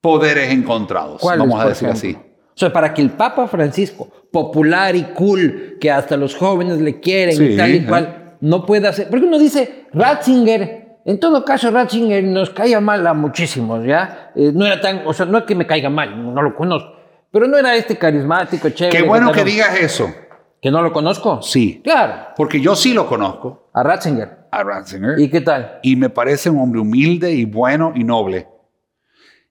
[0.00, 2.16] poderes encontrados, vamos a decir así.
[2.16, 7.00] O sea, para que el Papa Francisco, popular y cool, que hasta los jóvenes le
[7.00, 9.08] quieren y tal y cual, no pueda hacer.
[9.08, 14.30] Porque uno dice, Ratzinger en todo caso, Ratzinger nos caía mal a muchísimos, ¿ya?
[14.34, 16.92] Eh, no era tan, o sea, no es que me caiga mal, no lo conozco,
[17.32, 18.98] pero no era este carismático, chévere.
[18.98, 20.12] Qué bueno que, digas eso.
[20.60, 21.40] ¿Que no lo conozco?
[21.40, 21.80] Sí.
[21.82, 22.34] Claro.
[22.36, 23.70] Porque yo sí lo conozco.
[23.72, 24.48] A Ratzinger.
[24.50, 25.18] A Ratzinger.
[25.18, 25.78] ¿Y qué tal?
[25.82, 28.46] Y me parece un hombre humilde y bueno y noble.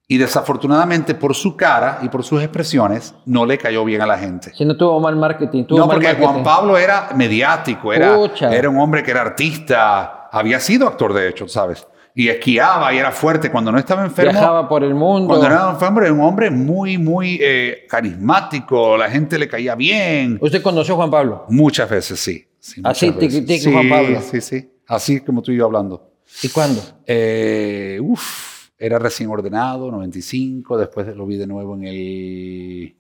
[0.08, 4.20] Y desafortunadamente por su cara y por sus expresiones no le cayó bien a la
[4.20, 4.54] gente.
[4.54, 5.64] Si no tuvo mal marketing.
[5.64, 8.16] Tuvo no, porque Juan Pablo era mediático, era,
[8.52, 11.88] era un hombre que era artista, había sido actor de hecho, ¿sabes?
[12.14, 14.32] Y esquiaba y era fuerte cuando no estaba enfermo.
[14.32, 15.28] Viajaba por el mundo.
[15.28, 19.76] Cuando no estaba enfermo era un hombre muy, muy eh, carismático, la gente le caía
[19.76, 20.40] bien.
[20.42, 21.46] ¿Usted conoció a Juan Pablo?
[21.50, 22.48] Muchas veces, sí.
[22.84, 24.20] Así, sí, Juan Pablo.
[24.22, 26.12] Sí, sí, así como tú y yo hablando.
[26.42, 26.82] ¿Y cuándo?
[27.06, 32.96] Eh, uf, era recién ordenado, 95, después lo vi de nuevo en el...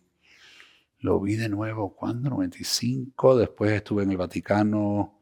[0.99, 2.29] Lo vi de nuevo, ¿cuándo?
[2.29, 5.16] 95, después estuve en el Vaticano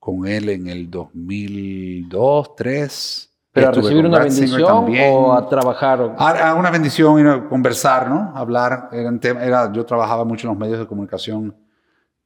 [0.00, 3.26] con él en el 2002, 2003.
[3.52, 6.14] ¿Pero a recibir una bendición o a trabajar?
[6.18, 8.32] A, una bendición y a conversar, ¿no?
[8.34, 8.88] Hablar.
[8.92, 11.54] Era, yo trabajaba mucho en los medios de comunicación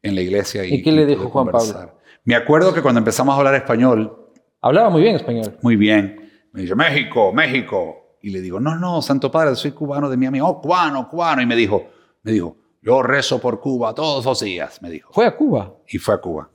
[0.03, 0.65] en la iglesia.
[0.65, 1.99] ¿Y, ¿Y qué le dijo Juan Pablo?
[2.25, 4.31] Me acuerdo que cuando empezamos a hablar español...
[4.61, 5.59] Hablaba muy bien español.
[5.63, 6.31] Muy bien.
[6.53, 8.19] Me dice, México, México.
[8.23, 10.47] Y le digo, no, no, Santo Padre, soy cubano de mi amigo.
[10.47, 11.43] Oh, cubano, cubano.
[11.43, 11.87] Y me dijo,
[12.23, 15.11] me dijo, yo rezo por Cuba todos los días, me dijo.
[15.13, 15.75] ¿Fue a Cuba?
[15.89, 16.51] Y fue a Cuba.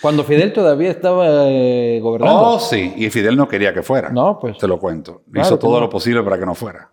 [0.00, 2.40] Cuando Fidel todavía estaba eh, gobernando.
[2.40, 4.10] Oh, sí, y Fidel no quería que fuera.
[4.10, 4.56] No, pues.
[4.58, 5.22] Te lo cuento.
[5.34, 6.90] Hizo todo lo posible para que no fuera.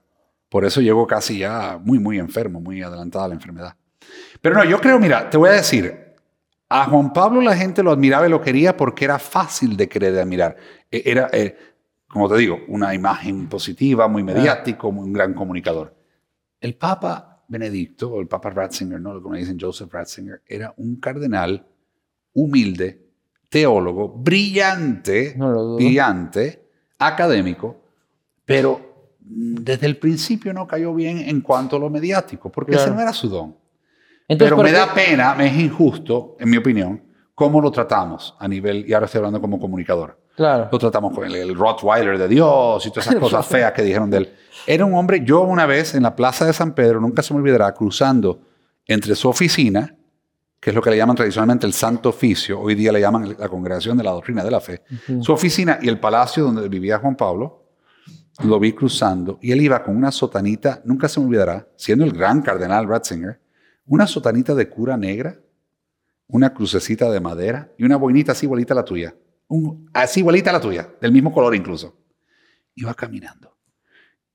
[0.49, 3.75] Por eso llegó casi ya muy, muy enfermo, muy adelantada la enfermedad.
[4.41, 6.13] Pero no, yo creo, mira, te voy a decir,
[6.69, 10.13] a Juan Pablo la gente lo admiraba y lo quería porque era fácil de querer
[10.13, 10.55] de admirar.
[10.91, 11.57] E, era, eh,
[12.07, 15.95] como te digo, una imagen positiva, muy mediático, muy un gran comunicador.
[16.59, 19.21] El Papa Benedicto, o el Papa Ratzinger, ¿no?
[19.21, 21.65] como dicen Joseph Ratzinger, era un cardenal
[22.37, 23.01] humilde,
[23.49, 25.35] teólogo, brillante,
[25.75, 26.69] brillante,
[26.99, 27.81] académico,
[28.45, 33.01] pero desde el principio no cayó bien en cuanto a lo mediático, porque ese no
[33.01, 33.55] era su don.
[34.27, 37.01] Pero me da pena, me es injusto, en mi opinión,
[37.33, 40.19] cómo lo tratamos a nivel, y ahora estoy hablando como comunicador.
[40.35, 40.69] Claro.
[40.71, 44.17] Lo tratamos con el, Rottweiler de Dios y todas esas cosas feas que dijeron de
[44.17, 44.33] él.
[44.67, 47.39] Era un hombre, yo una vez en la plaza de San Pedro, nunca se me
[47.39, 48.41] olvidará, cruzando
[48.85, 49.96] entre su oficina,
[50.59, 53.47] que es lo que le llaman tradicionalmente el Santo Oficio, hoy día le llaman la
[53.47, 54.81] Congregación de la Doctrina de la Fe,
[55.21, 57.67] su oficina y el palacio donde vivía Juan Pablo,
[58.43, 62.11] lo vi cruzando y él iba con una sotanita, nunca se me olvidará, siendo el
[62.11, 63.39] gran cardenal Ratzinger,
[63.85, 65.39] una sotanita de cura negra,
[66.27, 69.15] una crucecita de madera y una boinita así igualita a la tuya.
[69.93, 71.97] así igualita a la tuya, del mismo color incluso.
[72.75, 73.55] Iba caminando.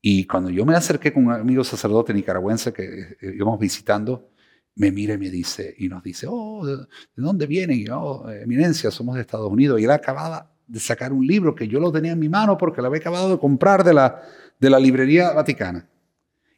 [0.01, 4.32] Y cuando yo me acerqué con un amigo sacerdote nicaragüense que eh, íbamos visitando,
[4.75, 7.75] me mira y me dice, y nos dice, oh, ¿de, dónde viene?
[7.75, 9.81] Y yo, oh, eminencia, somos de Estados Unidos.
[9.81, 12.81] Y él acababa de sacar un libro que yo lo tenía en mi mano porque
[12.81, 14.23] lo había acabado de comprar de la,
[14.59, 15.89] de la librería vaticana.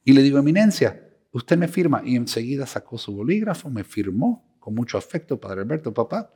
[0.04, 2.02] Y le digo, eminencia, usted me firma.
[2.04, 6.32] Y enseguida sacó su bolígrafo, me firmó con mucho afecto, Padre Alberto, papá,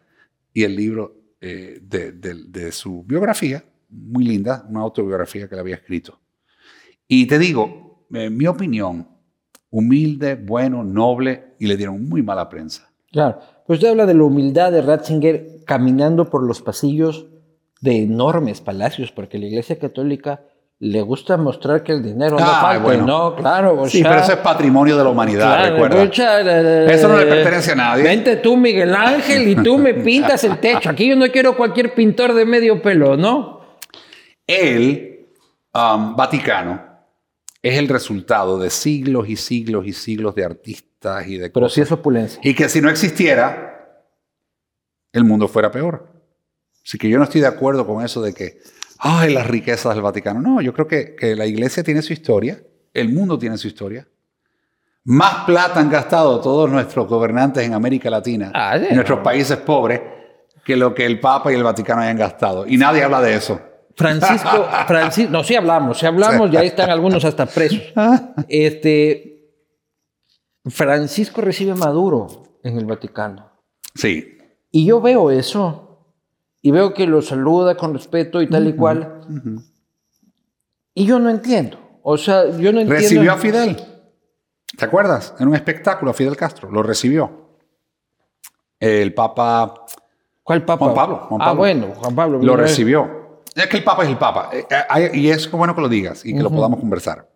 [0.53, 5.77] y el libro eh, de, de, su biografía, muy linda, una autobiografía que le había
[5.77, 6.21] escrito.
[7.07, 9.09] Y te digo, en mi opinión,
[9.71, 12.91] humilde, bueno, noble, y le dieron muy mala prensa.
[13.11, 17.27] Claro, pues usted habla de la humildad de Ratzinger caminando por los pasillos
[17.81, 20.43] de enormes palacios, porque la Iglesia Católica
[20.81, 23.35] le gusta mostrar que el dinero no ah, falta, ¿no?
[23.35, 26.03] Claro, Sí, pero eso es patrimonio de la humanidad, recuerda.
[26.05, 28.05] eso no le pertenece a nadie.
[28.05, 30.91] Vente tú, Miguel Ángel, y tú me pintas el techo.
[30.91, 33.61] Aquí yo no quiero cualquier pintor de medio pelo, ¿no?
[34.47, 35.27] El
[35.75, 36.88] um, Vaticano
[37.63, 41.81] es el resultado de siglos y siglos y siglos de artistas y de Pero sí
[41.81, 42.41] es opulencia.
[42.43, 44.05] Y que si no existiera,
[45.13, 46.13] el mundo fuera peor.
[46.85, 48.61] Así que yo no estoy de acuerdo con eso de que
[48.99, 50.41] ay, las riquezas del Vaticano.
[50.41, 52.61] No, yo creo que, que la iglesia tiene su historia,
[52.93, 54.07] el mundo tiene su historia.
[55.05, 60.01] Más plata han gastado todos nuestros gobernantes en América Latina, ah, en nuestros países pobres,
[60.65, 62.67] que lo que el Papa y el Vaticano hayan gastado.
[62.67, 63.61] Y nadie habla de eso.
[63.99, 67.83] Francisco, Francisco, no, sí hablamos, sí hablamos, ya están algunos hasta presos.
[68.49, 69.51] Este,
[70.67, 73.51] Francisco recibe Maduro en el Vaticano.
[73.97, 74.39] Sí.
[74.71, 76.05] Y yo veo eso
[76.63, 79.21] y veo que lo saluda con respeto y tal y cual.
[80.95, 81.79] Y yo no entiendo.
[82.05, 82.95] O sea, yo no entiendo.
[82.95, 83.77] Recibió a Fidel.
[84.77, 85.35] ¿Te acuerdas?
[85.41, 86.71] En un espectáculo a Fidel Castro.
[86.71, 87.49] Lo recibió.
[88.79, 89.87] El Papa.
[90.45, 90.85] ¿Cuál Papa?
[90.85, 91.29] Juan Pablo.
[91.41, 92.39] Ah, bueno, Juan Pablo.
[92.41, 93.18] Lo recibió.
[93.55, 94.51] Es que el Papa es el Papa.
[94.53, 97.29] Eh, eh, y es bueno que lo digas y que lo podamos conversar.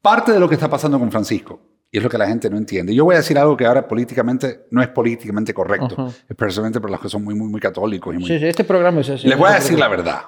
[0.00, 1.60] Parte de lo que está pasando con Francisco
[1.90, 2.94] y es lo que la gente no entiende.
[2.94, 7.00] Yo voy a decir algo que ahora políticamente no es políticamente correcto, especialmente para los
[7.00, 8.14] que son muy, muy, muy católicos.
[8.14, 8.28] Y muy...
[8.28, 9.26] Sí, sí, este programa es así.
[9.26, 10.22] Les voy a decir la verdad.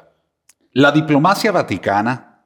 [0.72, 2.44] La diplomacia vaticana,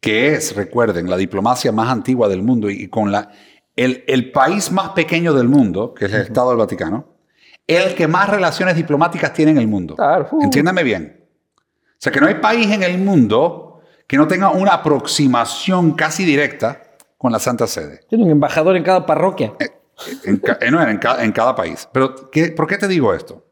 [0.00, 3.30] que es, recuerden, la diplomacia más antigua del mundo y con la,
[3.76, 7.14] el, el país más pequeño del mundo, que es el Estado del Vaticano,
[7.66, 9.94] el que más relaciones diplomáticas tiene en el mundo.
[9.94, 10.28] Claro.
[10.40, 11.17] Entiéndame bien.
[11.98, 16.24] O sea, que no hay país en el mundo que no tenga una aproximación casi
[16.24, 16.82] directa
[17.16, 18.00] con la Santa Sede.
[18.08, 19.52] Tiene un embajador en cada parroquia.
[19.58, 19.68] Eh,
[20.24, 21.88] en, en, cada país.
[21.92, 22.14] Pero,
[22.56, 23.44] ¿por qué te digo esto?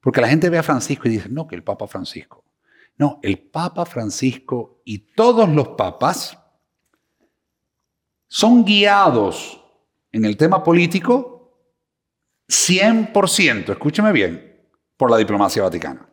[0.00, 2.44] Porque la gente ve a Francisco y dice, no, que el Papa Francisco.
[2.98, 6.36] No, el Papa Francisco y todos los papas
[8.26, 9.62] son guiados
[10.10, 11.36] en el tema político
[12.48, 16.08] 100%, escúcheme bien, por la diplomacia vaticana.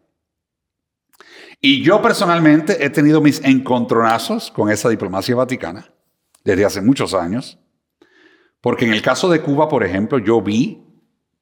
[1.65, 5.89] Y yo personalmente he tenido mis encontronazos con esa diplomacia vaticana
[6.43, 7.57] desde hace muchos años,
[8.59, 10.85] porque en el caso de Cuba, por ejemplo, yo vi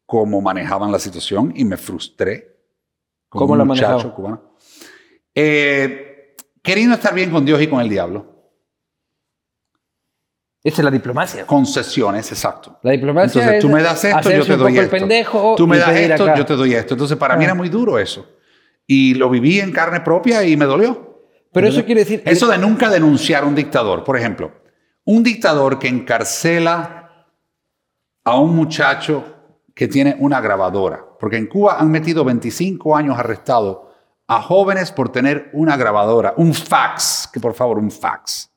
[0.05, 2.55] cómo manejaban la situación y me frustré.
[3.29, 4.57] ¿Cómo la muchacho cubano.
[5.33, 8.27] Eh, queriendo estar bien con Dios y con el diablo.
[10.63, 11.47] Esa es la diplomacia.
[11.47, 12.77] Concesiones, exacto.
[12.83, 15.55] La diplomacia Entonces, tú me das esto, yo te doy esto.
[15.57, 16.93] tú me das esto, yo te doy esto.
[16.93, 17.55] Entonces, para mí era ah.
[17.55, 18.23] muy duro eso.
[18.93, 21.21] Y lo viví en carne propia y me dolió.
[21.53, 22.23] Pero eso quiere decir...
[22.25, 24.03] Eso de nunca denunciar a un dictador.
[24.03, 24.51] Por ejemplo,
[25.05, 27.25] un dictador que encarcela
[28.25, 29.23] a un muchacho
[29.73, 33.93] que tiene una grabadora, porque en Cuba han metido 25 años arrestado
[34.27, 38.51] a jóvenes por tener una grabadora, un fax, que por favor, un fax.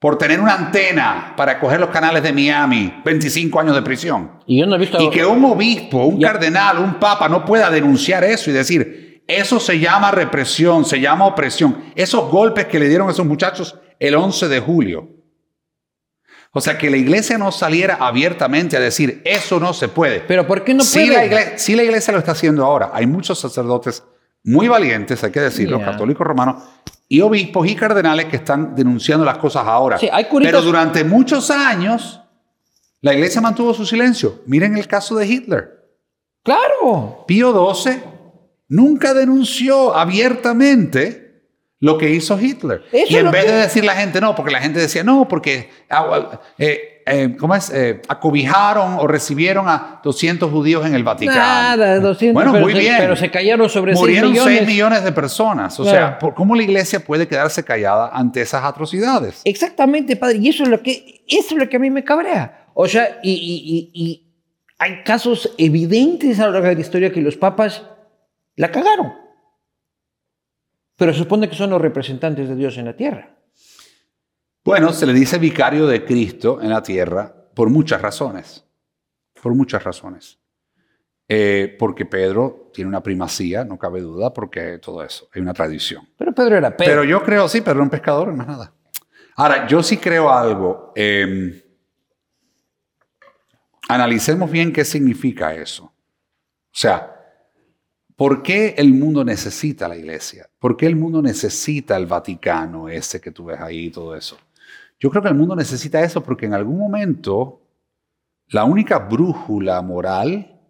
[0.00, 4.32] Por tener una antena para coger los canales de Miami, 25 años de prisión.
[4.46, 5.00] Y, yo no he visto...
[5.00, 9.60] y que un obispo, un cardenal, un papa no pueda denunciar eso y decir, eso
[9.60, 11.92] se llama represión, se llama opresión.
[11.94, 15.14] Esos golpes que le dieron a esos muchachos el 11 de julio
[16.56, 20.20] o sea, que la iglesia no saliera abiertamente a decir, eso no se puede.
[20.20, 21.06] Pero ¿por qué no puede?
[21.06, 22.92] Sí, la iglesia, sí, la iglesia lo está haciendo ahora.
[22.94, 24.04] Hay muchos sacerdotes
[24.44, 26.62] muy valientes, hay que decirlo, católicos romanos,
[27.08, 29.98] y obispos y cardenales que están denunciando las cosas ahora.
[29.98, 32.20] Sí, hay Pero durante muchos años
[33.00, 34.42] la iglesia mantuvo su silencio.
[34.46, 35.88] Miren el caso de Hitler.
[36.44, 37.24] Claro.
[37.26, 38.00] Pío XII
[38.74, 41.24] nunca denunció abiertamente
[41.80, 42.82] lo que hizo Hitler.
[42.92, 46.40] y en vez de decir la gente no, porque la gente decía no, porque ah,
[46.58, 47.70] eh, eh, ¿cómo es?
[47.70, 51.38] Eh, acobijaron o recibieron a 200 judíos en el Vaticano.
[51.38, 52.96] Nada, 200, bueno, pero muy se, bien.
[52.98, 54.58] Pero se cayeron sobre Murieron 6 millones.
[54.60, 55.78] 6 millones de personas.
[55.78, 59.42] O sea, ¿cómo la iglesia puede quedarse callada ante esas atrocidades?
[59.44, 60.38] Exactamente, padre.
[60.38, 62.68] Y eso es lo que, eso es lo que a mí me cabrea.
[62.72, 64.34] O sea, y, y, y
[64.78, 67.82] hay casos evidentes a lo largo de la historia que los papas
[68.56, 69.12] la cagaron.
[70.96, 73.36] Pero se supone que son los representantes de Dios en la tierra.
[74.64, 78.64] Bueno, se le dice vicario de Cristo en la tierra por muchas razones.
[79.42, 80.38] Por muchas razones.
[81.28, 86.08] Eh, porque Pedro tiene una primacía, no cabe duda, porque todo eso, hay una tradición.
[86.16, 86.90] Pero Pedro era Pedro.
[86.90, 88.72] Pero yo creo, sí, Pedro era un pescador, más nada.
[89.36, 90.92] Ahora, yo sí creo algo.
[90.94, 91.64] Eh,
[93.88, 95.84] analicemos bien qué significa eso.
[95.84, 95.92] O
[96.76, 97.13] sea,
[98.16, 100.48] ¿por qué el mundo necesita la iglesia?
[100.58, 104.36] ¿Por qué el mundo necesita el Vaticano ese que tú ves ahí y todo eso?
[104.98, 107.60] Yo creo que el mundo necesita eso porque en algún momento
[108.48, 110.60] la única brújula moral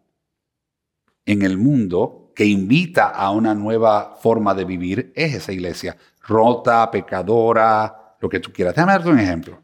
[1.27, 6.91] en el mundo que invita a una nueva forma de vivir es esa iglesia, rota,
[6.91, 8.75] pecadora, lo que tú quieras.
[8.75, 9.63] Déjame darte un ejemplo.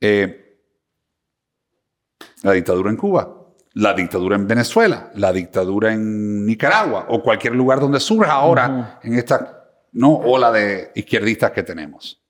[0.00, 0.58] eh,
[2.42, 3.41] la dictadura en Cuba,
[3.74, 9.14] la dictadura en Venezuela, la dictadura en Nicaragua o cualquier lugar donde surja ahora en
[9.14, 10.14] esta ¿no?
[10.16, 12.22] ola de izquierdistas que tenemos.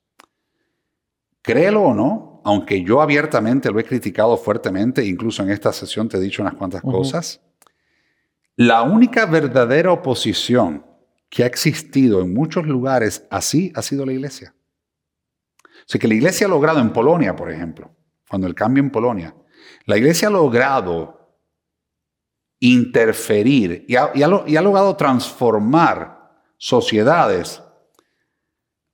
[1.41, 6.17] Créelo o no, aunque yo abiertamente lo he criticado fuertemente, incluso en esta sesión te
[6.17, 7.41] he dicho unas cuantas cosas,
[8.55, 10.85] la única verdadera oposición
[11.29, 14.53] que ha existido en muchos lugares así ha sido la iglesia.
[15.65, 17.91] O sea que la iglesia ha logrado en Polonia, por ejemplo,
[18.29, 19.35] cuando el cambio en Polonia,
[19.85, 21.22] la iglesia ha logrado
[22.63, 27.61] interferir y ha, y ha, y ha logrado transformar sociedades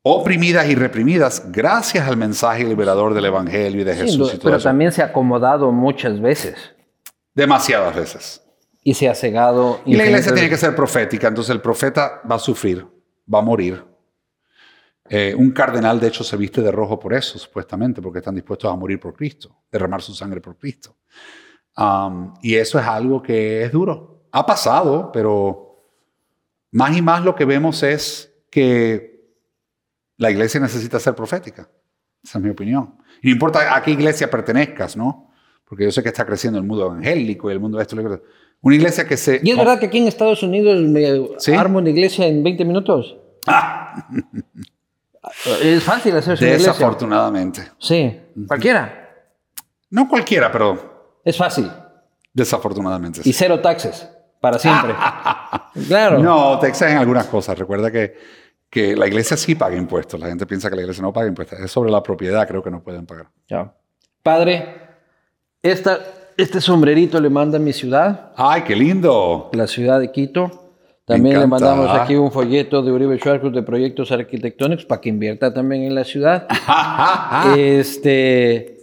[0.02, 4.30] oprimidas y reprimidas gracias al mensaje liberador del Evangelio y de Jesús.
[4.32, 4.64] Sí, y todo pero eso.
[4.70, 6.56] también se ha acomodado muchas veces
[7.36, 8.42] Demasiadas veces.
[8.84, 9.82] y se ha cegado.
[9.86, 12.88] Y la iglesia tiene que ser profética, entonces el profeta va a sufrir,
[13.32, 13.86] va a morir.
[15.12, 18.72] Eh, un cardenal, de hecho, se viste de rojo por eso, supuestamente, porque están dispuestos
[18.72, 20.96] a morir por Cristo, derramar su sangre por Cristo.
[21.80, 24.26] Um, y eso es algo que es duro.
[24.32, 25.86] Ha pasado, pero
[26.72, 29.30] más y más lo que vemos es que
[30.18, 31.70] la iglesia necesita ser profética.
[32.22, 32.96] Esa es mi opinión.
[33.22, 35.32] Y no importa a qué iglesia pertenezcas, ¿no?
[35.64, 37.96] Porque yo sé que está creciendo el mundo evangélico y el mundo de esto.
[38.62, 39.40] Una iglesia que se...
[39.42, 41.54] Y es verdad que aquí en Estados Unidos me ¿Sí?
[41.54, 43.16] armo una iglesia en 20 minutos.
[45.62, 46.72] Es fácil hacerse una iglesia.
[46.74, 47.62] Desafortunadamente.
[47.78, 49.14] Sí, cualquiera.
[49.92, 50.89] No cualquiera, pero
[51.24, 51.70] Es fácil.
[52.34, 53.22] desafortunadamente.
[53.24, 54.08] Y cero taxes,
[54.40, 54.94] para siempre.
[55.88, 56.20] claro.
[56.20, 57.58] No, te exigen algunas cosas.
[57.58, 58.16] Recuerda que,
[58.70, 60.20] que la iglesia sí paga impuestos.
[60.20, 61.60] La gente piensa que la iglesia no paga impuestos.
[61.60, 63.28] Es sobre la propiedad, creo que no pueden pagar.
[63.50, 63.74] Ya.
[64.24, 64.76] Padre,
[65.62, 66.00] esta,
[66.38, 69.50] este sombrerito le manda a mi ciudad, ¡Ay, qué lindo!
[69.54, 70.68] la ciudad de Quito.
[71.06, 75.52] También le mandamos aquí un folleto de Uribe Schwarzkopf de proyectos arquitectónicos para que invierta
[75.52, 76.48] también en la ciudad.
[77.58, 78.78] este,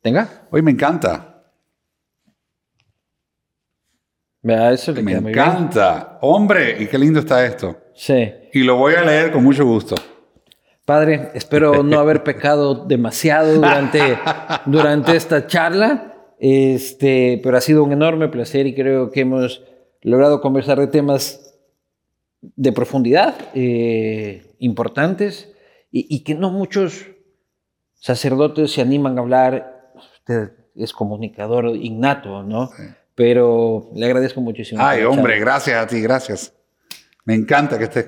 [0.00, 0.46] tenga.
[0.52, 1.31] Hoy me encanta.
[4.42, 5.44] Vea, eso le Me queda muy bien.
[5.44, 6.18] encanta.
[6.20, 7.76] Hombre, y qué lindo está esto.
[7.94, 8.32] Sí.
[8.52, 9.94] Y lo voy a leer con mucho gusto.
[10.84, 14.18] Padre, espero no haber pecado demasiado durante,
[14.66, 19.62] durante esta charla, este, pero ha sido un enorme placer y creo que hemos
[20.00, 21.54] logrado conversar de temas
[22.40, 25.52] de profundidad eh, importantes
[25.92, 27.06] y, y que no muchos
[27.94, 29.92] sacerdotes se animan a hablar.
[29.94, 32.70] Usted es comunicador innato, ¿no?
[33.14, 34.82] Pero le agradezco muchísimo.
[34.82, 35.44] Ay, hombre, charla.
[35.44, 36.54] gracias a ti, gracias.
[37.24, 38.06] Me encanta que estés.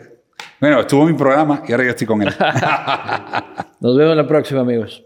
[0.61, 2.29] Bueno, estuvo en mi programa y ahora yo estoy con él.
[3.81, 5.05] Nos vemos la próxima, amigos.